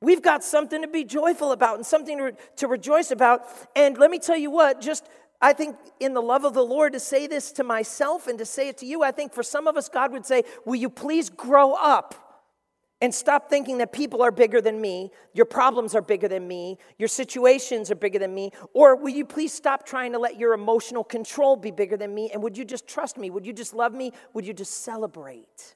[0.02, 3.46] We've got something to be joyful about and something to, to rejoice about.
[3.76, 5.06] And let me tell you what, just
[5.42, 8.46] I think in the love of the Lord to say this to myself and to
[8.46, 10.90] say it to you, I think for some of us, God would say, Will you
[10.90, 12.30] please grow up
[13.02, 16.78] and stop thinking that people are bigger than me, your problems are bigger than me,
[16.98, 18.52] your situations are bigger than me?
[18.74, 22.30] Or will you please stop trying to let your emotional control be bigger than me?
[22.34, 23.30] And would you just trust me?
[23.30, 24.12] Would you just love me?
[24.34, 25.76] Would you just celebrate?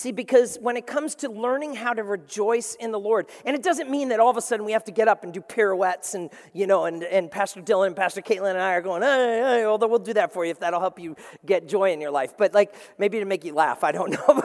[0.00, 3.62] See, because when it comes to learning how to rejoice in the Lord, and it
[3.62, 6.14] doesn't mean that all of a sudden we have to get up and do pirouettes
[6.14, 9.42] and, you know, and, and Pastor Dylan and Pastor Caitlin and I are going, hey,
[9.44, 12.10] hey, although we'll do that for you if that'll help you get joy in your
[12.10, 12.32] life.
[12.38, 14.40] But like, maybe to make you laugh, I don't know.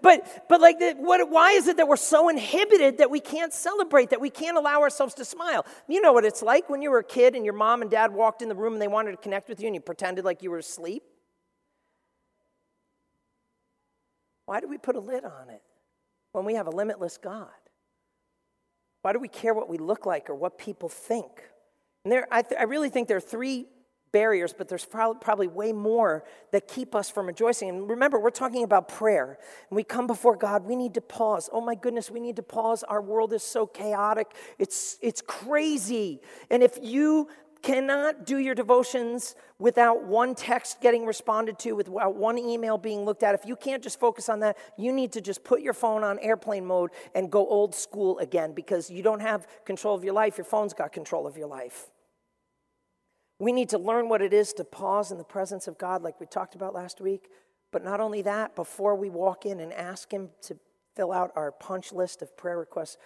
[0.00, 3.52] but, but like, the, what, why is it that we're so inhibited that we can't
[3.52, 5.66] celebrate, that we can't allow ourselves to smile?
[5.86, 8.14] You know what it's like when you were a kid and your mom and dad
[8.14, 10.42] walked in the room and they wanted to connect with you and you pretended like
[10.42, 11.02] you were asleep?
[14.52, 15.62] Why do we put a lid on it
[16.32, 17.48] when we have a limitless God?
[19.00, 21.30] Why do we care what we look like or what people think?
[22.04, 23.64] And there, I, th- I really think there are three
[24.12, 27.70] barriers, but there's probably way more that keep us from rejoicing.
[27.70, 29.38] And remember, we're talking about prayer.
[29.70, 31.48] And we come before God, we need to pause.
[31.50, 32.82] Oh my goodness, we need to pause.
[32.82, 36.20] Our world is so chaotic, it's, it's crazy.
[36.50, 37.28] And if you
[37.62, 43.22] cannot do your devotions without one text getting responded to, without one email being looked
[43.22, 43.34] at.
[43.34, 46.18] If you can't just focus on that, you need to just put your phone on
[46.18, 50.36] airplane mode and go old school again because you don't have control of your life.
[50.36, 51.90] Your phone's got control of your life.
[53.38, 56.20] We need to learn what it is to pause in the presence of God, like
[56.20, 57.28] we talked about last week.
[57.72, 60.58] But not only that, before we walk in and ask Him to
[60.94, 62.98] fill out our punch list of prayer requests,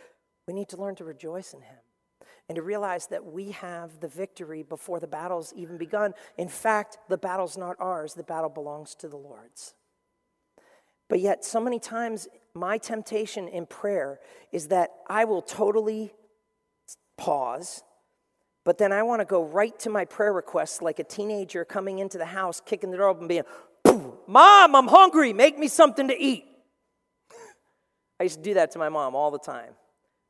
[0.46, 1.78] we need to learn to rejoice in Him
[2.48, 6.14] and to realize that we have the victory before the battle's even begun.
[6.38, 9.74] In fact, the battle's not ours, the battle belongs to the Lord's.
[11.08, 14.20] But yet, so many times, my temptation in prayer
[14.52, 16.12] is that I will totally
[17.16, 17.82] pause,
[18.64, 21.98] but then I want to go right to my prayer requests like a teenager coming
[21.98, 23.44] into the house, kicking the door open, being,
[24.26, 26.44] Mom, I'm hungry, make me something to eat.
[28.20, 29.72] I used to do that to my mom all the time.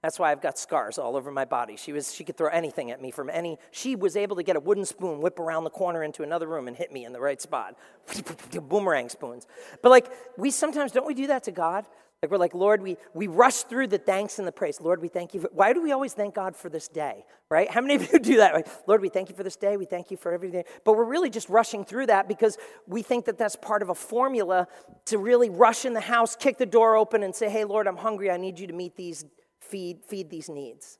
[0.07, 1.75] That's why I've got scars all over my body.
[1.75, 4.55] She was she could throw anything at me from any she was able to get
[4.55, 7.19] a wooden spoon, whip around the corner into another room and hit me in the
[7.19, 7.77] right spot.
[8.69, 9.49] Boomerang spoons.
[9.83, 11.87] But like we sometimes don't we do that to God?
[12.23, 14.81] Like we're like, Lord, we, we rush through the thanks and the praise.
[14.81, 15.41] Lord, we thank you.
[15.41, 17.69] For, why do we always thank God for this day, right?
[17.69, 18.55] How many of you do that?
[18.55, 19.77] Like, Lord, we thank you for this day.
[19.77, 20.63] We thank you for everything.
[20.85, 23.95] But we're really just rushing through that because we think that that's part of a
[23.95, 24.69] formula
[25.07, 27.99] to really rush in the house, kick the door open, and say, Hey, Lord, I'm
[27.99, 28.31] hungry.
[28.31, 29.25] I need you to meet these
[29.67, 30.99] feed, feed these needs.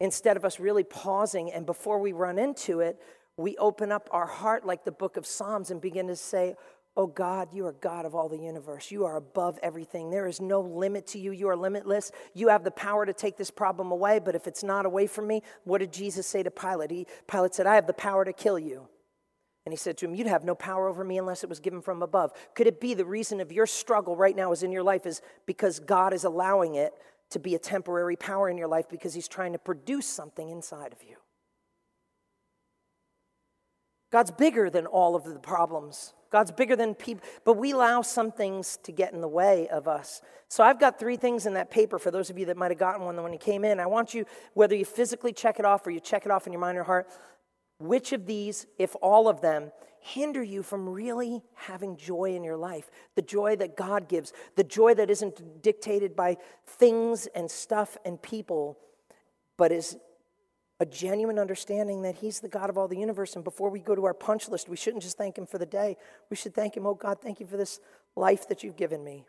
[0.00, 3.00] Instead of us really pausing and before we run into it,
[3.36, 6.54] we open up our heart like the book of Psalms and begin to say,
[6.96, 8.90] Oh God, you are God of all the universe.
[8.90, 10.10] You are above everything.
[10.10, 11.30] There is no limit to you.
[11.30, 12.10] You are limitless.
[12.34, 15.28] You have the power to take this problem away, but if it's not away from
[15.28, 16.90] me, what did Jesus say to Pilate?
[16.90, 18.88] He, Pilate said, I have the power to kill you.
[19.64, 21.82] And he said to him, You'd have no power over me unless it was given
[21.82, 22.32] from above.
[22.56, 25.22] Could it be the reason of your struggle right now is in your life is
[25.46, 26.92] because God is allowing it
[27.30, 30.92] to be a temporary power in your life because he's trying to produce something inside
[30.92, 31.16] of you.
[34.10, 36.14] God's bigger than all of the problems.
[36.30, 39.88] God's bigger than people, but we allow some things to get in the way of
[39.88, 40.20] us.
[40.48, 42.78] So I've got three things in that paper for those of you that might have
[42.78, 43.80] gotten one when you came in.
[43.80, 46.52] I want you, whether you physically check it off or you check it off in
[46.52, 47.06] your mind or heart,
[47.78, 49.72] which of these, if all of them,
[50.08, 52.90] hinder you from really having joy in your life?
[53.14, 58.20] The joy that God gives, the joy that isn't dictated by things and stuff and
[58.20, 58.78] people,
[59.56, 59.96] but is
[60.80, 63.34] a genuine understanding that He's the God of all the universe.
[63.34, 65.66] And before we go to our punch list, we shouldn't just thank Him for the
[65.66, 65.96] day.
[66.30, 67.80] We should thank Him, oh God, thank you for this
[68.16, 69.24] life that you've given me.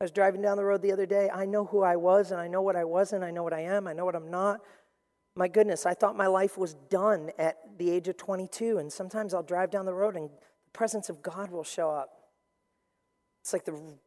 [0.00, 1.30] I was driving down the road the other day.
[1.32, 3.22] I know who I was, and I know what I wasn't.
[3.22, 3.86] I know what I am.
[3.86, 4.60] I know what I'm not.
[5.36, 8.78] My goodness, I thought my life was done at the age of 22.
[8.78, 12.10] And sometimes I'll drive down the road and the presence of God will show up.
[13.42, 13.98] It's like the,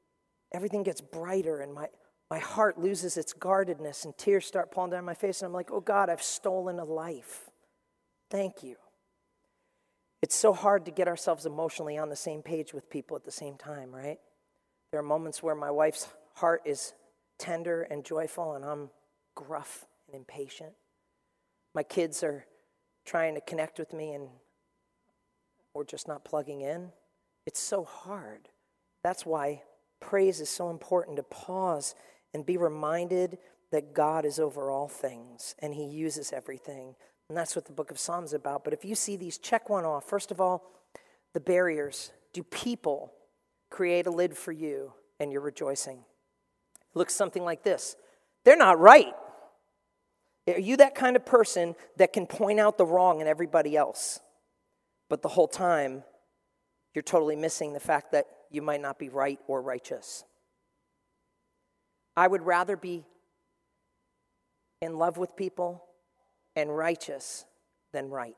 [0.54, 1.88] everything gets brighter and my,
[2.30, 5.42] my heart loses its guardedness and tears start falling down my face.
[5.42, 7.50] And I'm like, oh God, I've stolen a life.
[8.30, 8.78] Thank you.
[10.22, 13.32] It's so hard to get ourselves emotionally on the same page with people at the
[13.32, 14.18] same time, right?
[14.92, 16.94] There are moments where my wife's heart is
[17.38, 18.90] tender and joyful, and I'm
[19.36, 20.74] gruff and impatient.
[21.78, 22.44] My kids are
[23.06, 24.30] trying to connect with me, and
[25.76, 26.90] we're just not plugging in.
[27.46, 28.50] It's so hard.
[29.04, 29.62] That's why
[30.00, 31.94] praise is so important to pause
[32.34, 33.38] and be reminded
[33.70, 36.96] that God is over all things and He uses everything.
[37.30, 38.63] And that's what the book of Psalms is about.
[38.63, 40.10] But if you see these, check one off.
[40.10, 40.72] First of all,
[41.36, 42.10] the barriers.
[42.34, 43.13] Do people
[43.70, 46.00] create a lid for you and you're rejoicing?
[46.00, 47.96] It looks something like this
[48.46, 49.13] They're not right.
[50.48, 54.20] Are you that kind of person that can point out the wrong in everybody else,
[55.10, 56.04] but the whole time
[56.94, 60.24] you're totally missing the fact that you might not be right or righteous?
[62.16, 63.06] I would rather be
[64.82, 65.84] in love with people
[66.56, 67.46] and righteous
[67.92, 68.36] than right.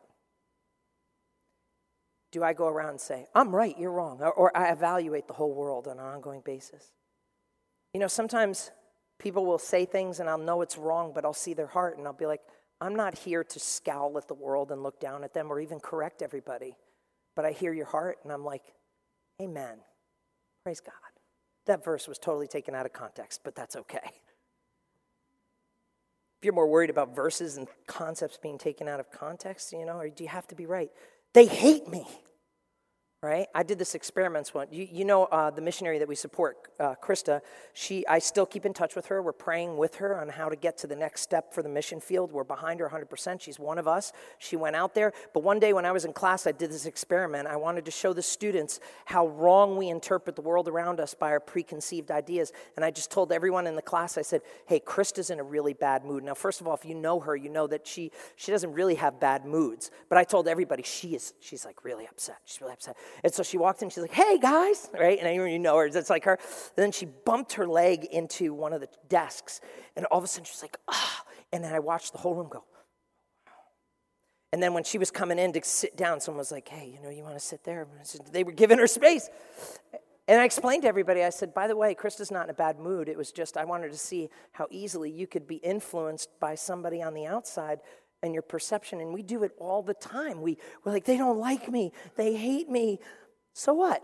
[2.32, 4.19] Do I go around and say, I'm right, you're wrong?
[4.22, 6.91] Or, or I evaluate the whole world on an ongoing basis?
[7.93, 8.72] You know, sometimes
[9.19, 12.08] people will say things and I'll know it's wrong, but I'll see their heart and
[12.08, 12.41] I'll be like,
[12.82, 15.79] I'm not here to scowl at the world and look down at them or even
[15.79, 16.77] correct everybody.
[17.36, 18.63] But I hear your heart and I'm like,
[19.41, 19.77] Amen.
[20.63, 20.93] Praise God.
[21.65, 23.99] That verse was totally taken out of context, but that's okay.
[24.03, 29.97] If you're more worried about verses and concepts being taken out of context, you know,
[29.97, 30.89] or do you have to be right?
[31.34, 32.08] They hate me
[33.21, 33.47] right?
[33.53, 34.67] I did this experiments one.
[34.71, 37.41] You, you know uh, the missionary that we support, uh, Krista.
[37.73, 39.21] She, I still keep in touch with her.
[39.21, 41.99] We're praying with her on how to get to the next step for the mission
[41.99, 42.32] field.
[42.32, 43.41] We're behind her 100%.
[43.41, 44.13] She's one of us.
[44.38, 45.12] She went out there.
[45.34, 47.49] But one day when I was in class, I did this experiment.
[47.49, 51.32] I wanted to show the students how wrong we interpret the world around us by
[51.32, 52.53] our preconceived ideas.
[52.77, 55.73] And I just told everyone in the class, I said, "Hey, Krista's in a really
[55.73, 58.51] bad mood." Now, first of all, if you know her, you know that she she
[58.51, 59.91] doesn't really have bad moods.
[60.08, 61.34] But I told everybody she is.
[61.41, 62.38] She's like really upset.
[62.45, 62.95] She's really upset.
[63.24, 65.19] And so she walked in, she's like, hey guys, right?
[65.19, 66.38] And I you know her, it's like her.
[66.78, 69.62] And then she bumped her leg into one of the desks,
[69.95, 71.24] and all of a sudden she's like, ah.
[71.52, 72.63] And then I watched the whole room go,
[74.52, 77.02] and then when she was coming in to sit down, someone was like, hey, you
[77.04, 77.88] know, you want to sit there?
[78.32, 79.30] They were giving her space.
[80.28, 82.80] And I explained to everybody, I said, by the way, Krista's not in a bad
[82.80, 83.10] mood.
[83.10, 87.02] It was just, I wanted to see how easily you could be influenced by somebody
[87.02, 87.80] on the outside
[88.21, 89.01] and your perception.
[89.01, 90.41] And we do it all the time.
[90.41, 92.99] We, we're like, they don't like me, they hate me.
[93.53, 94.03] So what?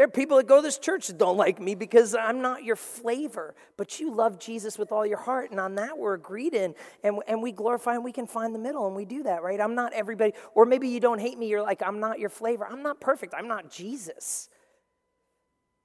[0.00, 2.64] There are people that go to this church that don't like me because I'm not
[2.64, 6.54] your flavor, but you love Jesus with all your heart, and on that we're agreed
[6.54, 6.74] in,
[7.04, 9.60] and, and we glorify and we can find the middle, and we do that, right?
[9.60, 12.66] I'm not everybody, or maybe you don't hate me, you're like, I'm not your flavor.
[12.66, 14.48] I'm not perfect, I'm not Jesus.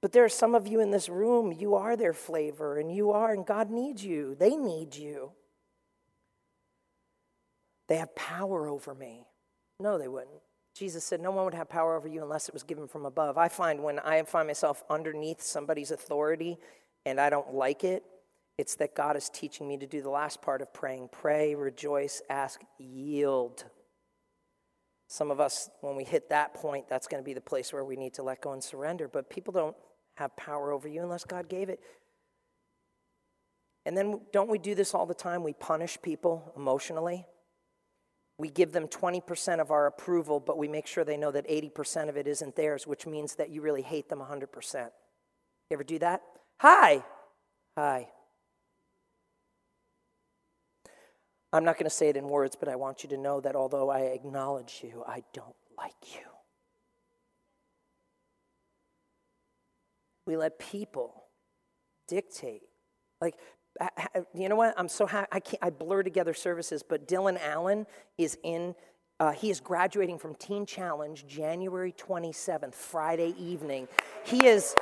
[0.00, 3.10] But there are some of you in this room, you are their flavor, and you
[3.10, 4.34] are, and God needs you.
[4.34, 5.32] They need you.
[7.88, 9.26] They have power over me.
[9.80, 10.40] No, they wouldn't.
[10.74, 13.38] Jesus said, No one would have power over you unless it was given from above.
[13.38, 16.58] I find when I find myself underneath somebody's authority
[17.04, 18.02] and I don't like it,
[18.58, 22.22] it's that God is teaching me to do the last part of praying pray, rejoice,
[22.28, 23.64] ask, yield.
[25.08, 27.84] Some of us, when we hit that point, that's going to be the place where
[27.84, 29.08] we need to let go and surrender.
[29.08, 29.76] But people don't
[30.16, 31.80] have power over you unless God gave it.
[33.84, 35.44] And then don't we do this all the time?
[35.44, 37.24] We punish people emotionally.
[38.38, 42.08] We give them 20% of our approval, but we make sure they know that 80%
[42.08, 44.90] of it isn't theirs, which means that you really hate them 100%.
[45.70, 46.22] You ever do that?
[46.60, 47.02] Hi.
[47.78, 48.08] Hi.
[51.52, 53.56] I'm not going to say it in words, but I want you to know that
[53.56, 56.20] although I acknowledge you, I don't like you.
[60.26, 61.24] We let people
[62.08, 62.62] dictate.
[63.20, 63.36] Like,
[64.34, 64.74] you know what?
[64.76, 65.28] I'm so happy.
[65.32, 67.86] I, can't, I blur together services, but Dylan Allen
[68.18, 68.74] is in,
[69.20, 73.88] uh, he is graduating from Teen Challenge January 27th, Friday evening.
[74.24, 74.74] He is.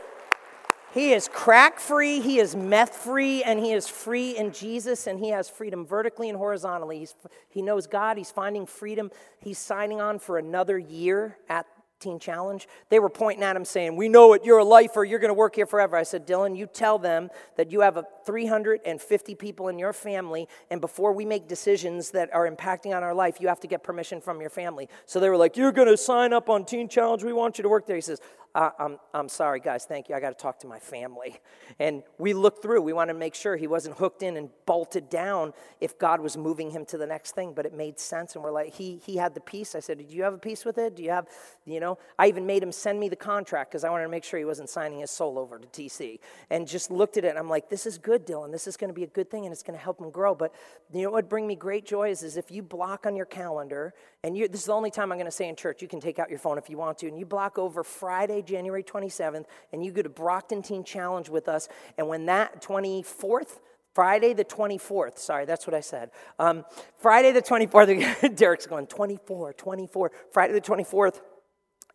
[0.93, 5.19] He is crack free, he is meth free, and he is free in Jesus, and
[5.19, 7.01] he has freedom vertically and horizontally.
[7.01, 7.17] He's,
[7.49, 9.11] he knows God, he's finding freedom.
[9.41, 11.67] He's signing on for another year at
[12.01, 15.19] Teen Challenge, they were pointing at him saying, We know it, you're a lifer, you're
[15.19, 15.97] going to work here forever.
[15.97, 20.49] I said, Dylan, you tell them that you have a 350 people in your family,
[20.71, 23.83] and before we make decisions that are impacting on our life, you have to get
[23.83, 24.89] permission from your family.
[25.07, 27.63] So they were like, You're going to sign up on Teen Challenge, we want you
[27.63, 27.97] to work there.
[27.97, 28.21] He says,
[28.55, 30.15] uh, I'm, I'm sorry, guys, thank you.
[30.15, 31.41] I got to talk to my family.
[31.81, 32.83] And we looked through.
[32.83, 36.37] We wanted to make sure he wasn't hooked in and bolted down if God was
[36.37, 38.35] moving him to the next thing, but it made sense.
[38.35, 39.75] And we're like, he, he had the peace.
[39.75, 40.95] I said, Do you have a peace with it?
[40.95, 41.27] Do you have,
[41.65, 41.99] you know?
[42.19, 44.45] I even made him send me the contract because I wanted to make sure he
[44.45, 46.21] wasn't signing his soul over to TC.
[46.51, 48.53] And just looked at it and I'm like, This is good, Dylan.
[48.53, 50.35] This is going to be a good thing and it's going to help him grow.
[50.35, 50.55] But
[50.93, 53.27] you know what would bring me great joy is, is if you block on your
[53.27, 55.89] calendar, and you, this is the only time I'm going to say in church, you
[55.89, 58.83] can take out your phone if you want to, and you block over Friday, January
[58.83, 61.69] 27th, and you go to Brockton Teen Challenge with us.
[61.99, 63.59] And when that 24th,
[63.95, 66.11] Friday the 24th, sorry, that's what I said.
[66.39, 66.65] Um,
[66.99, 71.21] Friday the 24th, Derek's going 24, 24, Friday the 24th,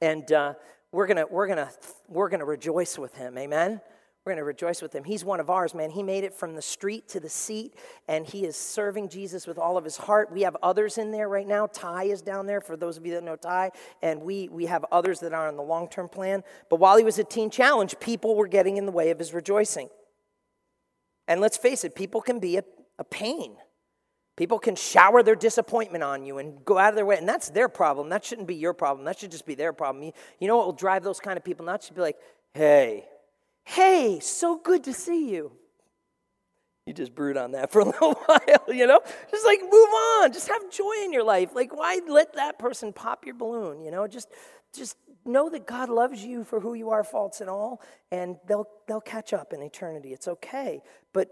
[0.01, 0.53] and uh,
[0.91, 1.69] we're gonna, we're gonna,
[2.07, 3.81] we're gonna rejoice with him, amen?
[4.25, 5.05] We're going to rejoice with him.
[5.05, 5.91] He's one of ours, man.
[5.91, 7.73] He made it from the street to the seat,
[8.07, 10.31] and he is serving Jesus with all of his heart.
[10.31, 11.67] We have others in there right now.
[11.67, 14.85] Ty is down there, for those of you that know Ty, and we, we have
[14.91, 16.43] others that are on the long term plan.
[16.69, 19.33] But while he was at Teen Challenge, people were getting in the way of his
[19.33, 19.89] rejoicing.
[21.27, 22.63] And let's face it, people can be a,
[22.97, 23.55] a pain.
[24.35, 27.49] People can shower their disappointment on you and go out of their way, and that's
[27.49, 28.09] their problem.
[28.09, 29.05] That shouldn't be your problem.
[29.05, 30.03] That should just be their problem.
[30.03, 31.87] You, you know what will drive those kind of people nuts?
[31.87, 32.17] Should be like,
[32.53, 33.05] hey,
[33.63, 35.51] Hey, so good to see you.
[36.85, 38.99] You just brood on that for a little while, you know?
[39.29, 39.89] Just like move
[40.21, 40.33] on.
[40.33, 41.49] Just have joy in your life.
[41.53, 44.07] Like, why let that person pop your balloon, you know?
[44.07, 44.29] Just
[44.73, 48.67] just know that God loves you for who you are, faults and all, and they'll
[48.87, 50.13] they'll catch up in eternity.
[50.13, 50.81] It's okay.
[51.13, 51.29] But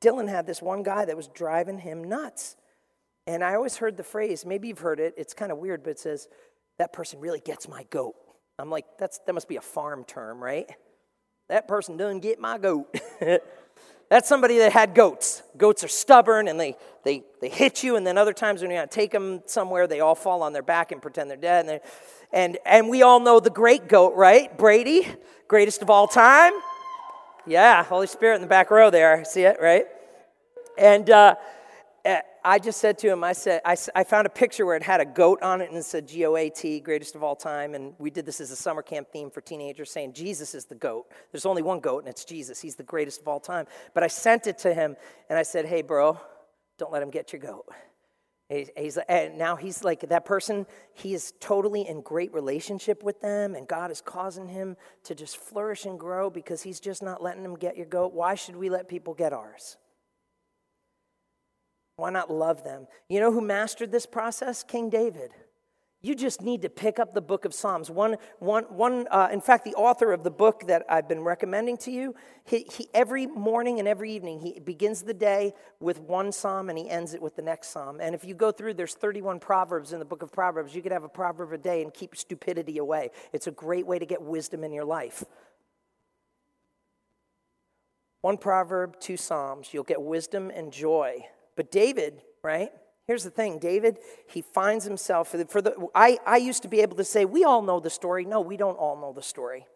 [0.00, 2.56] Dylan had this one guy that was driving him nuts.
[3.26, 5.90] And I always heard the phrase, maybe you've heard it, it's kind of weird, but
[5.90, 6.28] it says,
[6.78, 8.14] that person really gets my goat.
[8.58, 10.66] I'm like, that's that must be a farm term, right?
[11.48, 12.94] That person doesn't get my goat.
[14.08, 15.42] That's somebody that had goats.
[15.56, 18.76] Goats are stubborn and they, they, they hit you, and then other times when you
[18.76, 21.66] gotta take them somewhere, they all fall on their back and pretend they're dead.
[21.66, 21.80] And,
[22.32, 24.56] and, and we all know the great goat, right?
[24.56, 25.06] Brady,
[25.48, 26.52] greatest of all time.
[27.46, 29.24] Yeah, Holy Spirit in the back row there.
[29.24, 29.86] See it, right?
[30.78, 31.34] And uh,
[32.04, 34.82] eh, I just said to him, I said, I, I found a picture where it
[34.82, 37.34] had a goat on it and it said G O A T, greatest of all
[37.34, 37.74] time.
[37.74, 40.74] And we did this as a summer camp theme for teenagers, saying Jesus is the
[40.74, 41.06] goat.
[41.32, 42.60] There's only one goat, and it's Jesus.
[42.60, 43.66] He's the greatest of all time.
[43.94, 44.94] But I sent it to him
[45.30, 46.20] and I said, hey, bro,
[46.76, 47.64] don't let him get your goat.
[48.50, 53.54] He's, and now he's like that person, he is totally in great relationship with them,
[53.54, 57.42] and God is causing him to just flourish and grow because he's just not letting
[57.42, 58.12] them get your goat.
[58.12, 59.78] Why should we let people get ours?
[61.96, 62.86] Why not love them?
[63.08, 64.62] You know who mastered this process?
[64.62, 65.30] King David.
[66.04, 67.90] You just need to pick up the book of Psalms.
[67.90, 71.78] One, one, one, uh, in fact, the author of the book that I've been recommending
[71.78, 76.30] to you, he, he, every morning and every evening, he begins the day with one
[76.30, 78.00] psalm and he ends it with the next psalm.
[78.02, 80.74] And if you go through, there's 31 proverbs in the book of Proverbs.
[80.74, 83.08] You could have a proverb a day and keep stupidity away.
[83.32, 85.24] It's a great way to get wisdom in your life.
[88.20, 89.72] One proverb, two psalms.
[89.72, 91.24] You'll get wisdom and joy.
[91.56, 92.70] But David, right?
[93.06, 96.68] Here's the thing David, he finds himself, for the, for the I, I used to
[96.68, 98.24] be able to say, we all know the story.
[98.24, 99.66] No, we don't all know the story.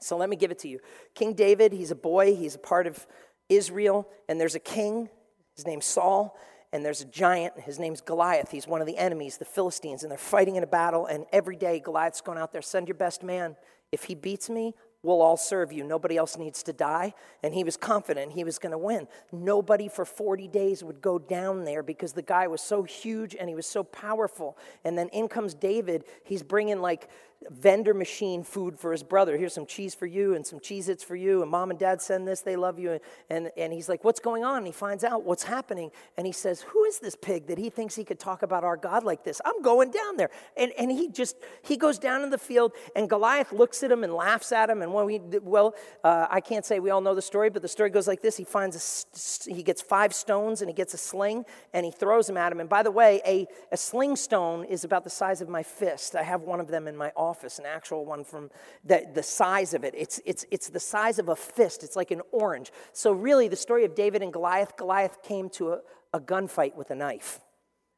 [0.00, 0.80] So let me give it to you.
[1.14, 3.06] King David, he's a boy, he's a part of
[3.48, 5.08] Israel, and there's a king,
[5.54, 6.36] his name's Saul,
[6.72, 8.50] and there's a giant, his name's Goliath.
[8.50, 11.56] He's one of the enemies, the Philistines, and they're fighting in a battle, and every
[11.56, 13.56] day Goliath's going out there, send your best man.
[13.92, 14.74] If he beats me,
[15.06, 15.84] We'll all serve you.
[15.84, 17.14] Nobody else needs to die.
[17.44, 19.06] And he was confident he was going to win.
[19.30, 23.48] Nobody for 40 days would go down there because the guy was so huge and
[23.48, 24.58] he was so powerful.
[24.84, 26.06] And then in comes David.
[26.24, 27.08] He's bringing like
[27.50, 29.36] vendor machine food for his brother.
[29.36, 31.42] Here's some cheese for you and some Cheez Its for you.
[31.42, 32.92] And mom and dad send this, they love you.
[32.92, 34.58] And, and and he's like, What's going on?
[34.58, 35.90] And he finds out what's happening.
[36.16, 38.76] And he says, Who is this pig that he thinks he could talk about our
[38.76, 39.40] God like this?
[39.44, 40.30] I'm going down there.
[40.56, 44.04] And, and he just, he goes down in the field, and Goliath looks at him
[44.04, 44.82] and laughs at him.
[44.82, 45.74] And when we, well,
[46.04, 48.36] uh, I can't say we all know the story, but the story goes like this
[48.36, 49.04] He finds,
[49.46, 52.52] a, he gets five stones and he gets a sling and he throws them at
[52.52, 52.60] him.
[52.60, 56.14] And by the way, a, a sling stone is about the size of my fist.
[56.14, 58.50] I have one of them in my office office, an actual one from
[58.84, 59.94] the, the size of it.
[59.96, 62.72] It's, it's, it's the size of a fist, it's like an orange.
[62.92, 65.80] So, really, the story of David and Goliath Goliath came to a,
[66.12, 67.40] a gunfight with a knife,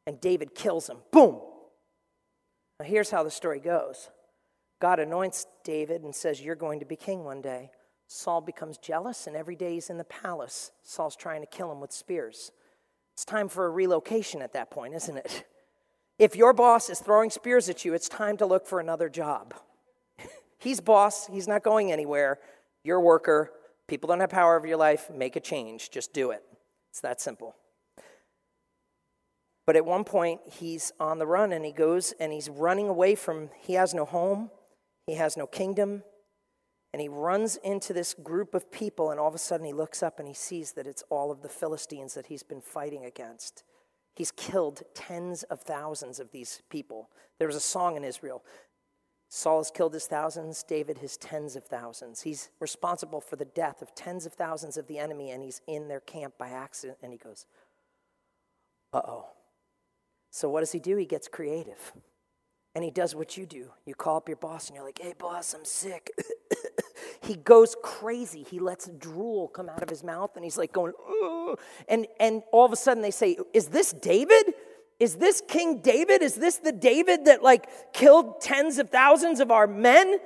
[0.07, 0.99] and David kills him.
[1.11, 1.41] Boom!
[2.81, 4.11] Now, here's how the story goes
[4.81, 7.71] God anoints David and says, You're going to be king one day.
[8.07, 10.71] Saul becomes jealous, and every day he's in the palace.
[10.83, 12.53] Saul's trying to kill him with spears.
[13.15, 15.45] It's time for a relocation at that point, isn't it?
[16.19, 19.55] If your boss is throwing spears at you, it's time to look for another job.
[20.59, 22.39] he's boss, he's not going anywhere.
[22.83, 23.53] You're worker.
[23.87, 25.11] People don't have power over your life.
[25.11, 25.91] Make a change.
[25.91, 26.43] Just do it.
[26.91, 27.55] It's that simple.
[29.67, 33.15] But at one point, he's on the run and he goes and he's running away
[33.15, 34.51] from, he has no home.
[35.07, 36.03] he has no kingdom.
[36.93, 40.03] And he runs into this group of people, and all of a sudden he looks
[40.03, 43.63] up and he sees that it's all of the Philistines that he's been fighting against.
[44.15, 47.09] He's killed tens of thousands of these people.
[47.39, 48.43] There was a song in Israel
[49.31, 52.23] Saul has killed his thousands, David his tens of thousands.
[52.23, 55.89] He's responsible for the death of tens of thousands of the enemy, and he's in
[55.89, 56.99] their camp by accident.
[57.03, 57.45] And he goes,
[58.93, 59.27] Uh oh.
[60.31, 60.97] So what does he do?
[60.97, 61.93] He gets creative.
[62.75, 63.71] And he does what you do.
[63.87, 66.11] You call up your boss and you're like, hey, boss, I'm sick.
[67.21, 68.45] he goes crazy.
[68.49, 70.93] He lets drool come out of his mouth and he's like going,
[71.23, 71.59] Ugh.
[71.89, 74.55] and and all of a sudden they say, "Is this David?
[74.99, 76.23] Is this King David?
[76.23, 80.19] Is this the David that like killed tens of thousands of our men?"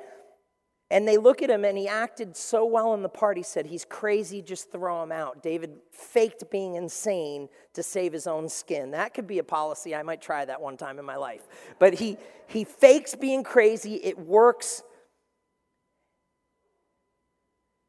[0.93, 3.39] And they look at him and he acted so well in the part.
[3.39, 5.43] He said, He's crazy, just throw him out.
[5.43, 8.91] David faked being insane to save his own skin.
[8.91, 9.95] That could be a policy.
[9.95, 11.49] I might try that one time in my life.
[11.79, 14.83] But he, he fakes being crazy, it works.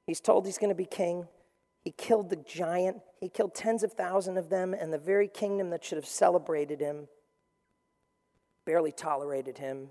[0.07, 1.27] He's told he's going to be king.
[1.83, 2.97] He killed the giant.
[3.19, 6.79] He killed tens of thousands of them, and the very kingdom that should have celebrated
[6.79, 7.07] him
[8.65, 9.89] barely tolerated him,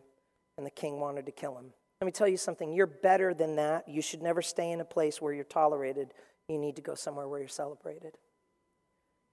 [0.57, 1.73] and the king wanted to kill him.
[2.01, 3.89] Let me tell you something you're better than that.
[3.89, 6.15] You should never stay in a place where you're tolerated.
[6.49, 8.17] You need to go somewhere where you're celebrated.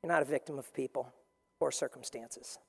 [0.03, 1.11] You're not a victim of people
[1.59, 2.59] or circumstances.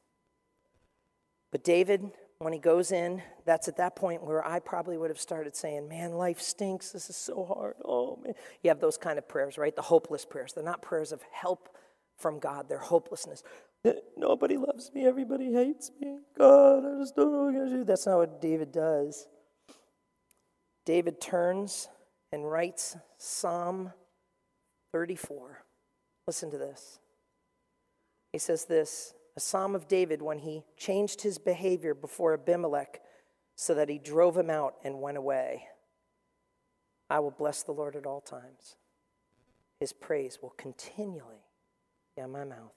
[1.53, 2.11] But David
[2.41, 5.89] when he goes in, that's at that point where I probably would have started saying,
[5.89, 6.91] Man, life stinks.
[6.91, 7.75] This is so hard.
[7.85, 8.33] Oh, man.
[8.63, 9.77] You have those kind of prayers, right?
[9.77, 10.55] The hopeless prayers.
[10.55, 11.77] They're not prayers of help
[12.17, 13.43] from God, they're hopelessness.
[14.17, 15.07] Nobody loves me.
[15.07, 16.19] Everybody hates me.
[16.37, 17.85] God, I just don't know what to do.
[17.85, 19.27] That's not what David does.
[20.85, 21.89] David turns
[22.33, 23.93] and writes Psalm
[24.93, 25.65] 34.
[26.27, 26.99] Listen to this.
[28.33, 33.01] He says this a psalm of David when he changed his behavior before Abimelech
[33.57, 35.63] so that he drove him out and went away.
[37.09, 38.77] I will bless the Lord at all times.
[39.81, 41.47] His praise will continually
[42.15, 42.75] be on my mouth.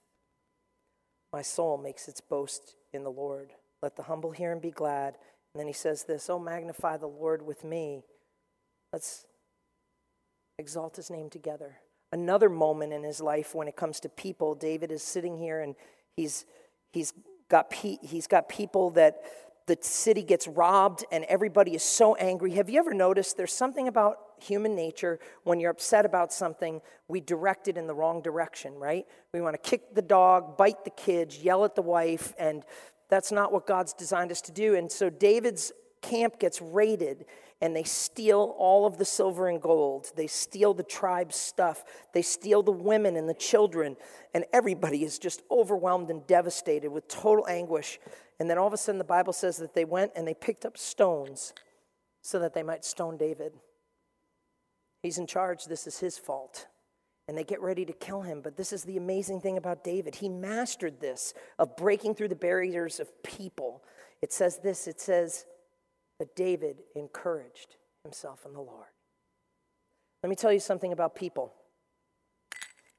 [1.34, 3.52] My soul makes its boast in the Lord.
[3.82, 5.18] Let the humble hear and be glad.
[5.54, 8.06] And then he says this Oh, magnify the Lord with me.
[8.94, 9.26] Let's
[10.58, 11.80] exalt his name together.
[12.14, 15.76] Another moment in his life when it comes to people, David is sitting here and
[16.18, 16.46] He's,
[16.92, 17.14] he's,
[17.50, 19.24] got, pe- he's got people that
[19.66, 22.52] the city gets robbed and everybody is so angry.
[22.52, 27.22] Have you ever noticed there's something about human nature when you're upset about something, we
[27.22, 29.06] direct it in the wrong direction, right?
[29.34, 32.64] We want to kick the dog, bite the kids, yell at the wife, and
[33.10, 34.76] that's not what God's designed us to do.
[34.76, 37.26] And so David's camp gets raided
[37.64, 40.12] and they steal all of the silver and gold.
[40.18, 41.86] They steal the tribe's stuff.
[42.14, 43.96] They steal the women and the children.
[44.34, 48.02] And everybody is just overwhelmed and devastated with total anguish.
[48.38, 50.66] And then all of a sudden, the Bible says that they went and they picked
[50.66, 51.54] up stones
[52.22, 53.54] so that they might stone David.
[55.02, 55.64] He's in charge.
[55.64, 56.68] This is his fault.
[57.30, 58.42] And they get ready to kill him.
[58.42, 60.16] But this is the amazing thing about David.
[60.16, 63.86] He mastered this of breaking through the barriers of people.
[64.22, 65.46] It says this it says,
[66.20, 68.88] that David encouraged himself in the Lord.
[70.22, 71.54] Let me tell you something about people,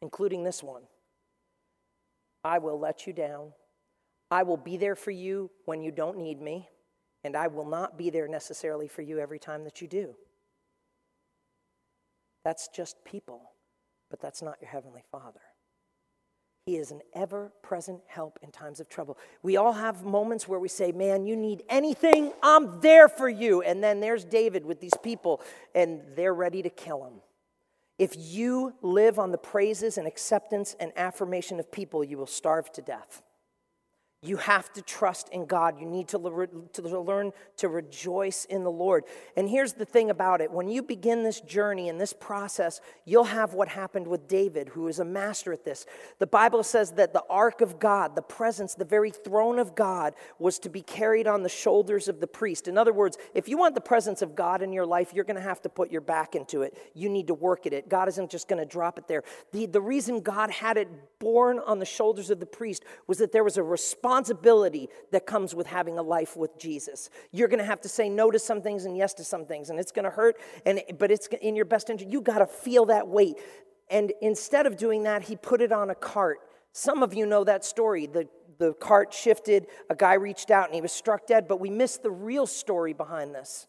[0.02, 0.82] including this one.
[2.42, 3.52] I will let you down.
[4.30, 6.68] I will be there for you when you don't need me,
[7.22, 10.14] and I will not be there necessarily for you every time that you do.
[12.44, 13.52] That's just people,
[14.10, 15.40] but that's not your Heavenly Father.
[16.66, 19.18] He is an ever present help in times of trouble.
[19.42, 23.60] We all have moments where we say, Man, you need anything, I'm there for you.
[23.60, 25.42] And then there's David with these people,
[25.74, 27.20] and they're ready to kill him.
[27.98, 32.72] If you live on the praises and acceptance and affirmation of people, you will starve
[32.72, 33.22] to death.
[34.24, 35.78] You have to trust in God.
[35.78, 39.04] You need to, le- to learn to rejoice in the Lord.
[39.36, 43.24] And here's the thing about it when you begin this journey and this process, you'll
[43.24, 45.84] have what happened with David, who is a master at this.
[46.20, 50.14] The Bible says that the ark of God, the presence, the very throne of God,
[50.38, 52.66] was to be carried on the shoulders of the priest.
[52.66, 55.36] In other words, if you want the presence of God in your life, you're going
[55.36, 56.78] to have to put your back into it.
[56.94, 57.90] You need to work at it.
[57.90, 59.22] God isn't just going to drop it there.
[59.52, 63.30] The, the reason God had it borne on the shoulders of the priest was that
[63.30, 67.10] there was a response responsibility that comes with having a life with Jesus.
[67.32, 69.70] You're going to have to say no to some things and yes to some things,
[69.70, 72.12] and it's going to hurt, and, but it's in your best interest.
[72.12, 73.36] You got to feel that weight.
[73.90, 76.38] And instead of doing that, he put it on a cart.
[76.72, 78.06] Some of you know that story.
[78.06, 81.70] The, the cart shifted, a guy reached out and he was struck dead, but we
[81.70, 83.66] missed the real story behind this.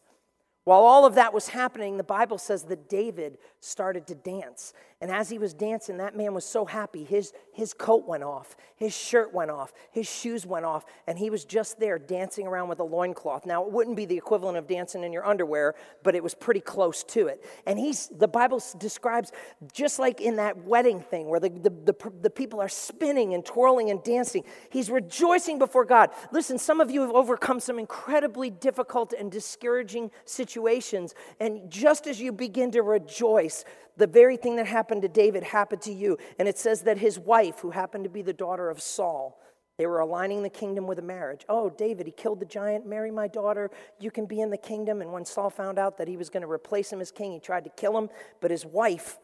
[0.64, 4.72] While all of that was happening, the Bible says that David started to dance.
[5.00, 7.04] And as he was dancing, that man was so happy.
[7.04, 11.28] His, his coat went off, his shirt went off, his shoes went off, and he
[11.28, 13.44] was just there dancing around with a loincloth.
[13.44, 16.60] Now, it wouldn't be the equivalent of dancing in your underwear, but it was pretty
[16.60, 17.44] close to it.
[17.66, 19.32] And he's, the Bible describes
[19.72, 23.44] just like in that wedding thing where the, the, the, the people are spinning and
[23.44, 26.10] twirling and dancing, he's rejoicing before God.
[26.32, 31.14] Listen, some of you have overcome some incredibly difficult and discouraging situations situations.
[31.40, 33.64] And just as you begin to rejoice,
[33.96, 36.18] the very thing that happened to David happened to you.
[36.38, 39.40] And it says that his wife, who happened to be the daughter of Saul,
[39.78, 41.44] they were aligning the kingdom with a marriage.
[41.48, 42.86] Oh, David, he killed the giant.
[42.86, 43.70] Marry my daughter.
[44.00, 45.02] You can be in the kingdom.
[45.02, 47.40] And when Saul found out that he was going to replace him as king, he
[47.40, 48.08] tried to kill him.
[48.40, 49.18] But his wife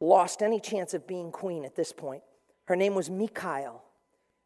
[0.00, 2.22] lost any chance of being queen at this point.
[2.66, 3.82] Her name was Michal.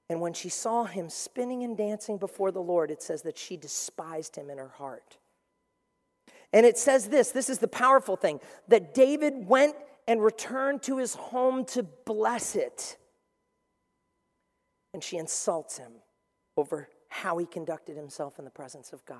[0.08, 3.56] And when she saw him spinning and dancing before the Lord, it says that she
[3.56, 5.18] despised him in her heart.
[6.52, 9.74] And it says this this is the powerful thing that David went
[10.06, 12.96] and returned to his home to bless it.
[14.94, 15.92] And she insults him
[16.56, 19.18] over how he conducted himself in the presence of God.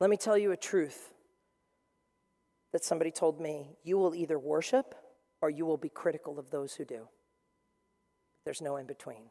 [0.00, 1.12] Let me tell you a truth
[2.72, 4.94] that somebody told me you will either worship
[5.40, 7.08] or you will be critical of those who do.
[8.44, 9.30] There's no in between.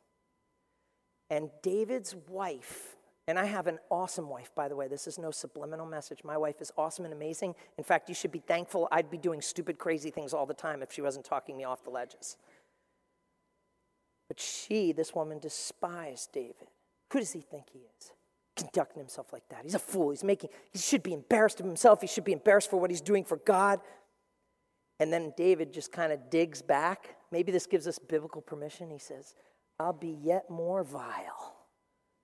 [1.30, 2.96] And David's wife
[3.28, 4.88] and I have an awesome wife, by the way.
[4.88, 6.20] This is no subliminal message.
[6.24, 7.56] My wife is awesome and amazing.
[7.78, 10.82] In fact, you should be thankful I'd be doing stupid, crazy things all the time
[10.82, 12.38] if she wasn't talking me off the ledges.
[14.28, 16.68] But she, this woman, despised David.
[17.14, 18.12] Who does he think he is?
[18.56, 19.64] Conducting himself like that.
[19.64, 20.10] He's a fool.
[20.10, 22.02] He's making, he should be embarrassed of himself.
[22.02, 23.82] He should be embarrassed for what he's doing for God.
[25.00, 27.16] And then David just kind of digs back.
[27.32, 28.90] Maybe this gives us biblical permission.
[28.90, 29.36] He says,
[29.80, 31.61] I'll be yet more vile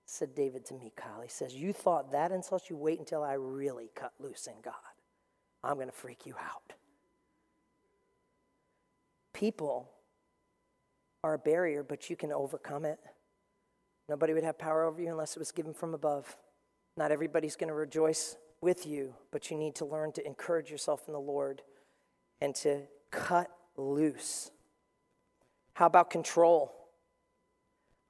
[0.08, 1.20] said David to Michal.
[1.22, 2.70] He says, You thought that insult?
[2.70, 4.74] You wait until I really cut loose in God.
[5.62, 6.72] I'm going to freak you out.
[9.34, 9.90] People
[11.22, 12.98] are a barrier, but you can overcome it.
[14.08, 16.36] Nobody would have power over you unless it was given from above.
[16.96, 21.02] Not everybody's going to rejoice with you, but you need to learn to encourage yourself
[21.06, 21.60] in the Lord
[22.40, 24.50] and to cut loose.
[25.74, 26.77] How about control?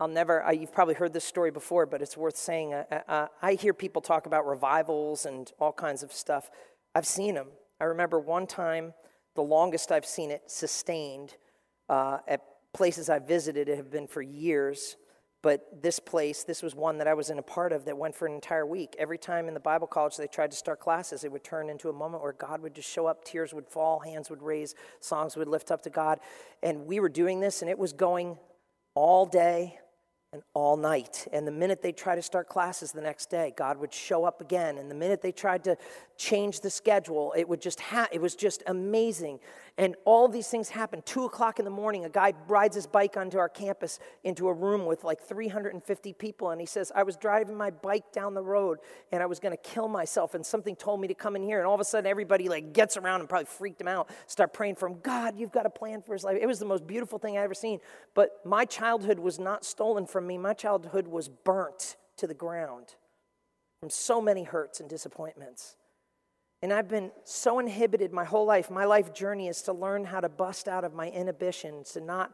[0.00, 2.72] I'll never, I, you've probably heard this story before, but it's worth saying.
[2.72, 6.50] Uh, uh, uh, I hear people talk about revivals and all kinds of stuff.
[6.94, 7.48] I've seen them.
[7.80, 8.94] I remember one time,
[9.34, 11.36] the longest I've seen it sustained
[11.88, 12.42] uh, at
[12.72, 14.96] places I've visited, it have been for years.
[15.42, 18.14] But this place, this was one that I was in a part of that went
[18.14, 18.96] for an entire week.
[18.98, 21.88] Every time in the Bible college they tried to start classes, it would turn into
[21.88, 25.36] a moment where God would just show up, tears would fall, hands would raise, songs
[25.36, 26.18] would lift up to God.
[26.62, 28.36] And we were doing this, and it was going
[28.94, 29.78] all day,
[30.34, 31.26] and all night.
[31.32, 34.42] And the minute they tried to start classes the next day, God would show up
[34.42, 34.76] again.
[34.76, 35.76] And the minute they tried to
[36.18, 39.40] change the schedule, it would just ha- it was just amazing.
[39.78, 41.06] And all these things happened.
[41.06, 44.52] Two o'clock in the morning, a guy rides his bike onto our campus into a
[44.52, 48.42] room with like 350 people, and he says, "I was driving my bike down the
[48.42, 48.80] road,
[49.12, 51.58] and I was going to kill myself, and something told me to come in here."
[51.58, 54.10] And all of a sudden, everybody like gets around and probably freaked him out.
[54.26, 54.98] Start praying for him.
[55.00, 56.36] God, you've got a plan for his life.
[56.38, 57.80] It was the most beautiful thing I ever seen.
[58.14, 60.38] But my childhood was not stolen from me.
[60.38, 62.94] My childhood was burnt to the ground
[63.80, 65.76] from so many hurts and disappointments.
[66.62, 68.70] And I've been so inhibited my whole life.
[68.70, 72.32] My life journey is to learn how to bust out of my inhibitions, to not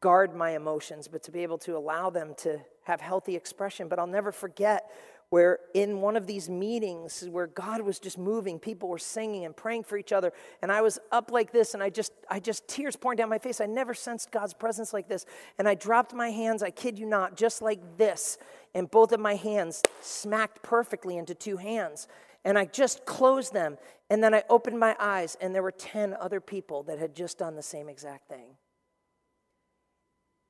[0.00, 3.86] guard my emotions, but to be able to allow them to have healthy expression.
[3.86, 4.90] But I'll never forget
[5.30, 9.56] where in one of these meetings where God was just moving, people were singing and
[9.56, 12.66] praying for each other, and I was up like this, and I just, I just
[12.66, 13.60] tears pouring down my face.
[13.60, 15.26] I never sensed God's presence like this,
[15.56, 16.64] and I dropped my hands.
[16.64, 18.38] I kid you not, just like this,
[18.74, 22.08] and both of my hands smacked perfectly into two hands,
[22.44, 23.78] and I just closed them.
[24.10, 27.38] And then I opened my eyes, and there were 10 other people that had just
[27.38, 28.56] done the same exact thing.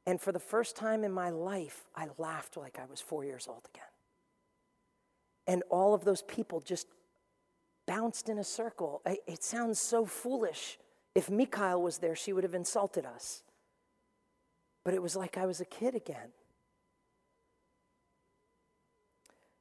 [0.06, 3.46] And for the first time in my life, I laughed like I was four years
[3.46, 3.89] old again.
[5.50, 6.86] And all of those people just
[7.84, 9.02] bounced in a circle.
[9.04, 10.78] It sounds so foolish.
[11.16, 13.42] If Michal was there, she would have insulted us.
[14.84, 16.28] But it was like I was a kid again.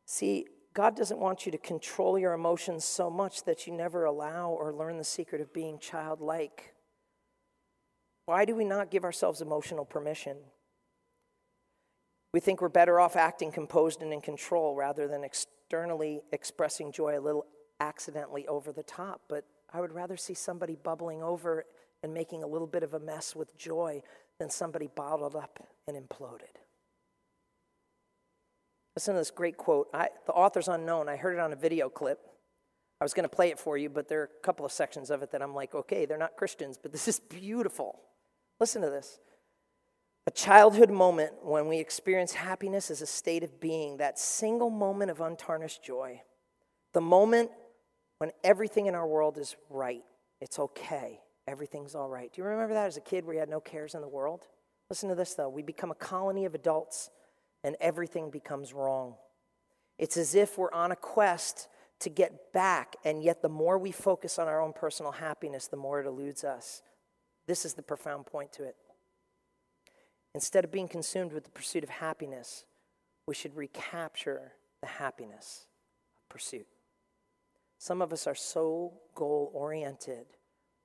[0.06, 4.52] See, God doesn't want you to control your emotions so much that you never allow
[4.52, 6.76] or learn the secret of being childlike.
[8.28, 10.38] Why do we not give ourselves emotional permission?
[12.32, 15.24] We think we're better off acting composed and in control rather than
[15.70, 17.45] externally expressing joy a little
[17.80, 19.22] accidentally over the top.
[19.30, 21.65] But I would rather see somebody bubbling over
[22.01, 24.01] and making a little bit of a mess with joy
[24.39, 26.57] than somebody bottled up and imploded.
[28.95, 29.89] Listen to this great quote.
[29.93, 31.07] I, the author's unknown.
[31.07, 32.20] I heard it on a video clip.
[32.99, 35.11] I was going to play it for you, but there are a couple of sections
[35.11, 37.99] of it that I'm like, okay, they're not Christians, but this is beautiful.
[38.59, 39.20] Listen to this.
[40.30, 45.09] A childhood moment when we experience happiness as a state of being, that single moment
[45.09, 46.21] of untarnished joy,
[46.93, 47.49] the moment
[48.19, 50.03] when everything in our world is right,
[50.39, 52.32] it's okay, everything's all right.
[52.32, 54.45] Do you remember that as a kid where you had no cares in the world?
[54.91, 55.49] Listen to this though.
[55.49, 57.09] We become a colony of adults
[57.63, 59.15] and everything becomes wrong.
[59.97, 61.69] It's as if we're on a quest
[62.01, 65.75] to get back, and yet the more we focus on our own personal happiness, the
[65.75, 66.84] more it eludes us.
[67.47, 68.75] This is the profound point to it.
[70.36, 72.65] Instead of being consumed with the pursuit of happiness,
[73.25, 75.65] we should recapture the happiness
[76.15, 76.67] of pursuit.
[77.77, 80.25] Some of us are so goal oriented,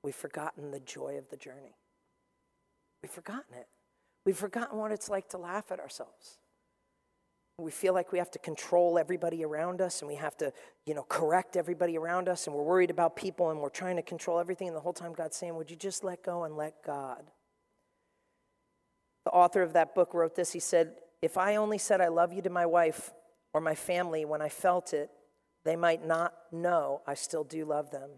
[0.03, 1.75] we've forgotten the joy of the journey.
[3.01, 3.67] We've forgotten it.
[4.25, 6.39] We've forgotten what it's like to laugh at ourselves.
[7.57, 10.51] We feel like we have to control everybody around us and we have to,
[10.85, 14.01] you know, correct everybody around us and we're worried about people and we're trying to
[14.01, 14.67] control everything.
[14.67, 17.23] And the whole time God's saying, Would you just let go and let God?
[19.25, 20.53] The author of that book wrote this.
[20.53, 23.11] He said, If I only said I love you to my wife
[23.53, 25.09] or my family when I felt it,
[25.63, 28.09] they might not know I still do love them.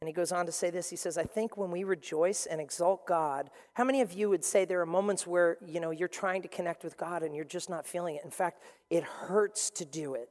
[0.00, 0.90] And he goes on to say this.
[0.90, 4.44] He says, I think when we rejoice and exalt God, how many of you would
[4.44, 7.44] say there are moments where, you know, you're trying to connect with God and you're
[7.44, 8.24] just not feeling it?
[8.24, 10.28] In fact, it hurts to do it.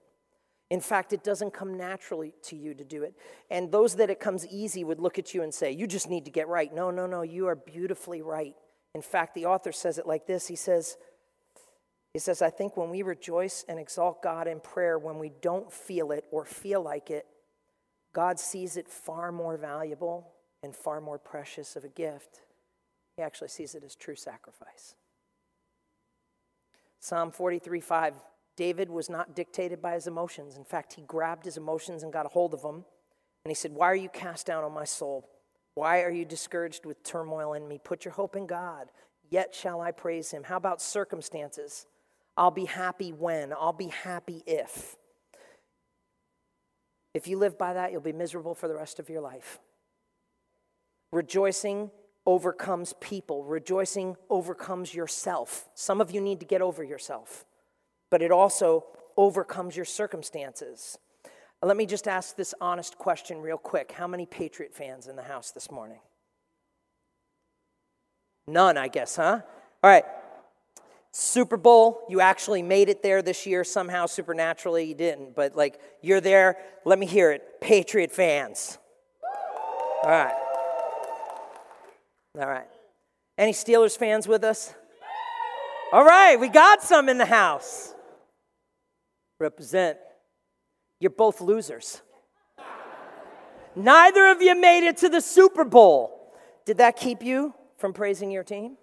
[0.69, 3.13] In fact, it doesn't come naturally to you to do it.
[3.49, 6.25] And those that it comes easy would look at you and say, You just need
[6.25, 6.73] to get right.
[6.73, 8.55] No, no, no, you are beautifully right.
[8.97, 10.97] In fact, the author says it like this He says,
[12.13, 15.71] he says, I think when we rejoice and exalt God in prayer, when we don't
[15.71, 17.27] feel it or feel like it,
[18.11, 20.31] God sees it far more valuable
[20.63, 22.41] and far more precious of a gift.
[23.17, 24.95] He actually sees it as true sacrifice.
[26.99, 28.15] Psalm 43 5
[28.55, 30.57] David was not dictated by his emotions.
[30.57, 32.83] In fact, he grabbed his emotions and got a hold of them.
[33.45, 35.29] And he said, Why are you cast down on my soul?
[35.77, 37.77] Why are you discouraged with turmoil in me?
[37.77, 38.87] Put your hope in God.
[39.29, 40.41] Yet shall I praise him.
[40.41, 41.85] How about circumstances?
[42.35, 43.53] I'll be happy when.
[43.53, 44.95] I'll be happy if.
[47.13, 49.59] If you live by that, you'll be miserable for the rest of your life.
[51.11, 51.91] Rejoicing
[52.25, 55.69] overcomes people, rejoicing overcomes yourself.
[55.75, 57.45] Some of you need to get over yourself,
[58.09, 58.83] but it also
[59.15, 60.97] overcomes your circumstances.
[61.63, 63.91] Let me just ask this honest question real quick.
[63.91, 65.99] How many Patriot fans in the house this morning?
[68.47, 69.41] None, I guess, huh?
[69.83, 70.05] All right.
[71.11, 74.85] Super Bowl, you actually made it there this year somehow, supernaturally.
[74.85, 76.57] You didn't, but like you're there.
[76.85, 77.59] Let me hear it.
[77.59, 78.77] Patriot fans.
[80.03, 80.35] All right.
[82.39, 82.67] All right.
[83.37, 84.73] Any Steelers fans with us?
[85.91, 87.93] All right, we got some in the house.
[89.39, 89.97] Represent.
[90.99, 92.01] You're both losers.
[93.75, 96.33] Neither of you made it to the Super Bowl.
[96.65, 98.77] Did that keep you from praising your team?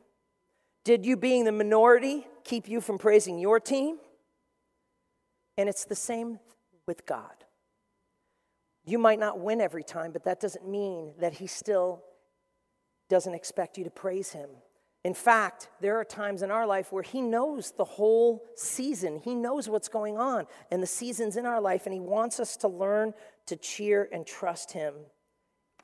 [0.84, 3.98] Did you being the minority keep you from praising your team?
[5.56, 6.38] And it's the same
[6.86, 7.32] with God.
[8.84, 12.02] You might not win every time, but that doesn't mean that He still
[13.08, 14.50] doesn't expect you to praise Him.
[15.04, 19.20] In fact, there are times in our life where He knows the whole season.
[19.22, 22.56] He knows what's going on and the seasons in our life, and He wants us
[22.58, 23.12] to learn
[23.46, 24.94] to cheer and trust Him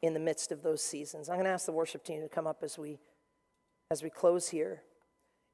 [0.01, 1.29] in the midst of those seasons.
[1.29, 2.99] I'm going to ask the worship team to come up as we
[3.91, 4.83] as we close here.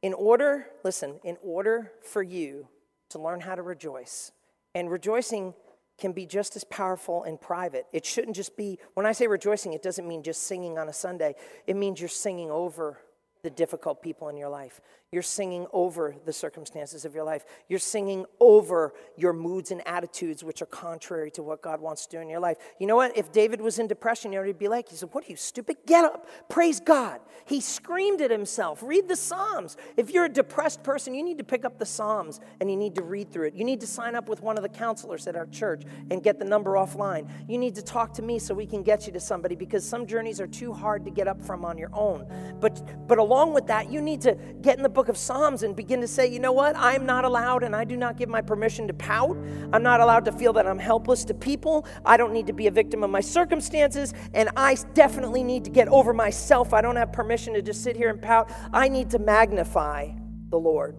[0.02, 2.68] In order, listen, in order for you
[3.10, 4.30] to learn how to rejoice,
[4.74, 5.54] and rejoicing
[5.98, 7.86] can be just as powerful in private.
[7.92, 10.92] It shouldn't just be, when I say rejoicing, it doesn't mean just singing on a
[10.92, 11.34] Sunday,
[11.66, 12.98] it means you're singing over
[13.46, 14.80] the difficult people in your life.
[15.12, 17.44] You're singing over the circumstances of your life.
[17.68, 22.16] You're singing over your moods and attitudes, which are contrary to what God wants to
[22.16, 22.56] do in your life.
[22.80, 23.16] You know what?
[23.16, 24.88] If David was in depression, you know he'd be like?
[24.88, 25.76] He said, What are you, stupid?
[25.86, 26.26] Get up.
[26.48, 27.20] Praise God.
[27.44, 28.82] He screamed at himself.
[28.82, 29.76] Read the Psalms.
[29.96, 32.96] If you're a depressed person, you need to pick up the Psalms and you need
[32.96, 33.54] to read through it.
[33.54, 36.40] You need to sign up with one of the counselors at our church and get
[36.40, 37.28] the number offline.
[37.48, 40.04] You need to talk to me so we can get you to somebody because some
[40.04, 42.26] journeys are too hard to get up from on your own.
[42.60, 45.74] But, but along with that, you need to get in the book of Psalms and
[45.74, 46.74] begin to say, you know what?
[46.76, 49.36] I'm not allowed and I do not give my permission to pout.
[49.72, 51.86] I'm not allowed to feel that I'm helpless to people.
[52.04, 54.14] I don't need to be a victim of my circumstances.
[54.34, 56.72] And I definitely need to get over myself.
[56.72, 58.50] I don't have permission to just sit here and pout.
[58.72, 60.10] I need to magnify
[60.50, 60.96] the Lord.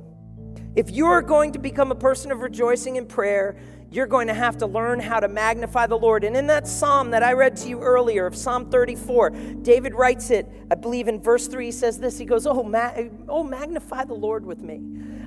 [0.76, 3.58] If you're going to become a person of rejoicing and prayer,
[3.89, 6.23] you're going to have to learn how to magnify the Lord.
[6.23, 9.29] And in that psalm that I read to you earlier of Psalm 34,
[9.61, 12.93] David writes it, I believe in verse 3, he says this He goes, Oh, ma-
[13.29, 14.81] oh magnify the Lord with me.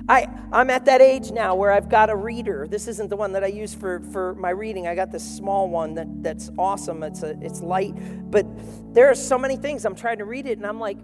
[0.07, 2.67] I, I'm at that age now where I've got a reader.
[2.67, 4.87] This isn't the one that I use for, for my reading.
[4.87, 7.03] I got this small one that, that's awesome.
[7.03, 7.93] It's, a, it's light.
[8.31, 8.45] But
[8.93, 9.85] there are so many things.
[9.85, 10.97] I'm trying to read it, and I'm like,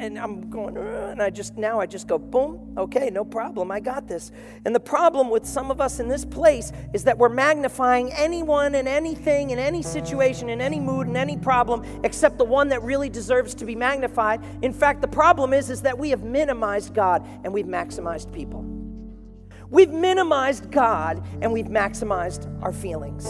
[0.00, 3.80] and I'm going, and I just, now I just go, boom, okay, no problem, I
[3.80, 4.32] got this.
[4.64, 8.74] And the problem with some of us in this place is that we're magnifying anyone
[8.74, 12.82] and anything in any situation, in any mood, in any problem, except the one that
[12.82, 14.40] really deserves to be magnified.
[14.62, 18.64] In fact, the problem is, is that we have minimized God and we've maximized people.
[19.68, 23.26] We've minimized God and we've maximized our feelings.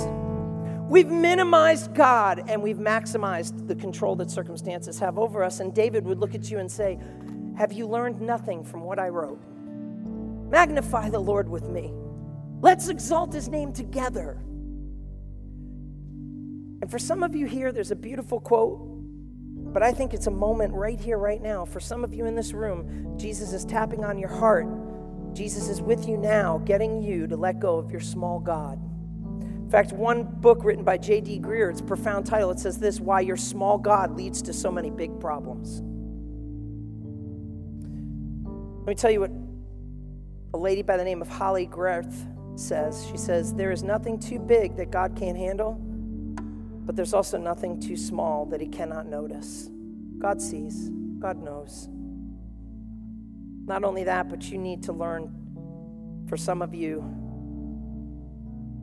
[0.91, 5.61] We've minimized God and we've maximized the control that circumstances have over us.
[5.61, 6.99] And David would look at you and say,
[7.57, 9.41] Have you learned nothing from what I wrote?
[10.51, 11.93] Magnify the Lord with me.
[12.61, 14.43] Let's exalt his name together.
[16.83, 18.81] And for some of you here, there's a beautiful quote,
[19.73, 21.67] but I think it's a moment right here, right now.
[21.67, 24.67] For some of you in this room, Jesus is tapping on your heart.
[25.35, 28.81] Jesus is with you now, getting you to let go of your small God.
[29.71, 31.39] In fact, one book written by J.D.
[31.39, 32.51] Greear, it's a profound title.
[32.51, 35.81] It says this Why Your Small God Leads to So Many Big Problems.
[38.81, 39.31] Let me tell you what
[40.55, 42.27] a lady by the name of Holley Gerth
[42.59, 43.07] says.
[43.13, 45.75] She says, There is nothing too big that God can't handle,
[46.85, 49.71] but there's also nothing too small that He cannot notice.
[50.19, 50.91] God sees,
[51.21, 51.89] God knows.
[53.67, 57.20] Not only that, but you need to learn, for some of you,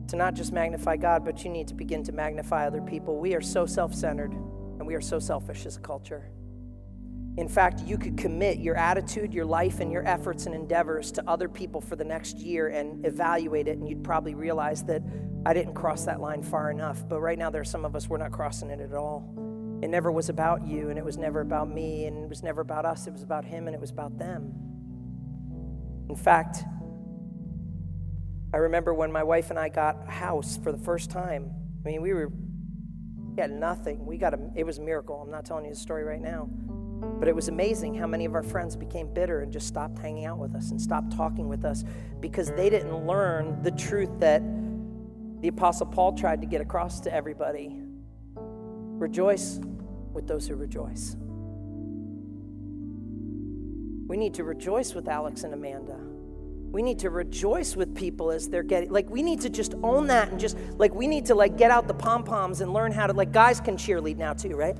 [0.08, 3.18] to not just magnify God, but you need to begin to magnify other people.
[3.18, 6.30] We are so self centered and we are so selfish as a culture.
[7.36, 11.22] In fact, you could commit your attitude, your life, and your efforts and endeavors to
[11.28, 15.02] other people for the next year and evaluate it, and you'd probably realize that
[15.46, 17.08] I didn't cross that line far enough.
[17.08, 19.32] But right now, there are some of us, we're not crossing it at all.
[19.82, 22.60] It never was about you, and it was never about me, and it was never
[22.60, 23.06] about us.
[23.06, 24.52] It was about Him, and it was about them.
[26.08, 26.64] In fact,
[28.52, 31.50] I remember when my wife and I got a house for the first time.
[31.84, 34.06] I mean, we were we had nothing.
[34.06, 35.20] We got a it was a miracle.
[35.20, 36.48] I'm not telling you the story right now.
[37.20, 40.24] But it was amazing how many of our friends became bitter and just stopped hanging
[40.24, 41.84] out with us and stopped talking with us
[42.20, 44.42] because they didn't learn the truth that
[45.40, 47.80] the Apostle Paul tried to get across to everybody.
[48.34, 49.60] Rejoice
[50.12, 51.16] with those who rejoice.
[54.08, 56.00] We need to rejoice with Alex and Amanda.
[56.70, 60.06] We need to rejoice with people as they're getting like we need to just own
[60.08, 63.06] that and just like we need to like get out the pom-poms and learn how
[63.06, 64.76] to like guys can cheerlead now too, right?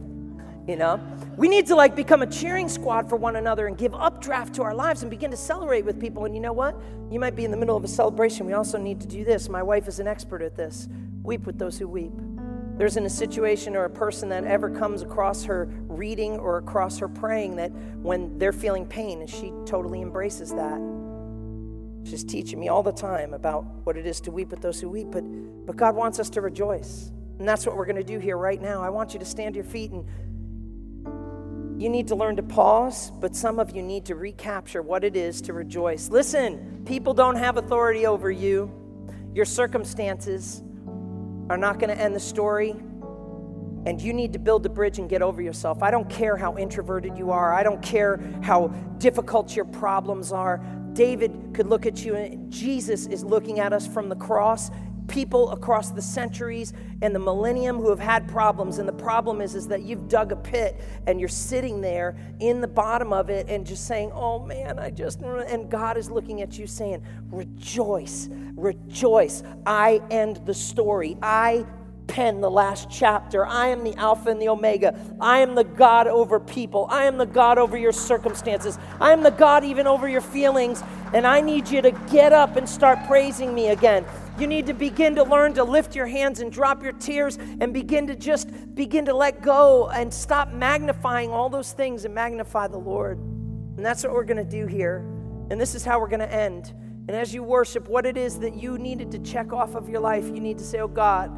[0.67, 1.01] You know?
[1.39, 4.63] We need to like become a cheering squad for one another and give updraft to
[4.63, 6.27] our lives and begin to celebrate with people.
[6.27, 6.79] And you know what?
[7.11, 8.45] You might be in the middle of a celebration.
[8.45, 9.49] We also need to do this.
[9.49, 10.89] My wife is an expert at this.
[11.23, 12.13] Weep with those who weep.
[12.77, 16.99] There isn't a situation or a person that ever comes across her reading or across
[16.99, 17.73] her praying that
[18.03, 21.08] when they're feeling pain and she totally embraces that.
[22.09, 24.89] She's teaching me all the time about what it is to weep with those who
[24.89, 25.23] weep, but,
[25.67, 27.13] but God wants us to rejoice.
[27.39, 28.83] And that's what we're going to do here right now.
[28.83, 30.07] I want you to stand to your feet and
[31.81, 35.17] you need to learn to pause, but some of you need to recapture what it
[35.17, 36.09] is to rejoice.
[36.09, 38.73] Listen, people don't have authority over you.
[39.35, 40.63] Your circumstances
[41.49, 42.75] are not going to end the story.
[43.87, 45.83] And you need to build a bridge and get over yourself.
[45.83, 47.55] I don't care how introverted you are.
[47.55, 50.61] I don't care how difficult your problems are.
[50.99, 54.73] David could look at you, and Jesus is looking at us from the cross.
[55.07, 56.73] People across the centuries
[57.03, 60.33] and the millennium who have had problems, and the problem is, is that you've dug
[60.33, 64.41] a pit and you're sitting there in the bottom of it and just saying, "Oh
[64.41, 69.45] man, I just," and God is looking at you saying, "Rejoice, rejoice!
[69.65, 71.17] I end the story.
[71.23, 71.65] I
[72.09, 73.47] pen the last chapter.
[73.47, 74.99] I am the Alpha and the Omega.
[75.21, 76.89] I am the God over people.
[76.91, 78.79] I am the God over your circumstances.
[79.01, 80.83] I am the God even over your feelings.
[81.15, 84.05] And I need you to get up and start praising me again.
[84.39, 87.73] You need to begin to learn to lift your hands and drop your tears and
[87.73, 92.69] begin to just begin to let go and stop magnifying all those things and magnify
[92.69, 93.19] the Lord.
[93.19, 94.99] And that's what we're going to do here.
[95.51, 96.73] And this is how we're going to end.
[97.09, 100.01] And as you worship, what it is that you needed to check off of your
[100.01, 101.31] life, you need to say, Oh God,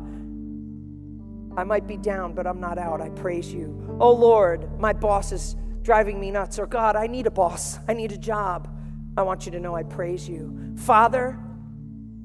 [1.57, 3.01] I might be down, but I'm not out.
[3.01, 3.97] I praise you.
[4.01, 6.59] Oh Lord, my boss is driving me nuts.
[6.59, 7.79] Or God, I need a boss.
[7.89, 8.69] I need a job.
[9.17, 10.75] I want you to know I praise you.
[10.77, 11.39] Father,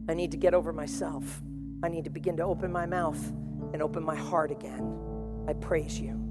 [0.08, 1.42] I need to get over myself.
[1.84, 3.20] I need to begin to open my mouth
[3.74, 4.98] and open my heart again.
[5.48, 6.22] I praise you.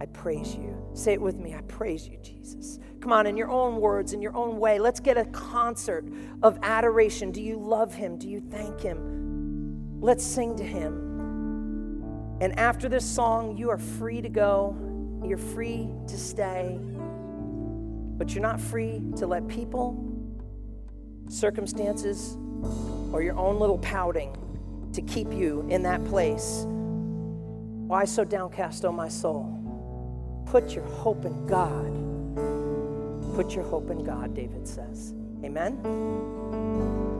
[0.00, 0.76] I praise you.
[0.92, 1.54] Say it with me.
[1.54, 2.78] I praise you, Jesus.
[3.00, 4.78] Come on, in your own words, in your own way.
[4.78, 6.06] Let's get a concert
[6.42, 7.30] of adoration.
[7.30, 8.18] Do you love him?
[8.18, 10.00] Do you thank him?
[10.00, 11.05] Let's sing to him.
[12.40, 14.76] And after this song, you are free to go.
[15.24, 16.78] You're free to stay.
[18.18, 19.96] But you're not free to let people,
[21.28, 22.36] circumstances,
[23.12, 24.36] or your own little pouting
[24.92, 26.64] to keep you in that place.
[26.66, 29.52] Why so downcast, O oh my soul?
[30.46, 33.34] Put your hope in God.
[33.34, 35.14] Put your hope in God, David says.
[35.44, 37.15] Amen.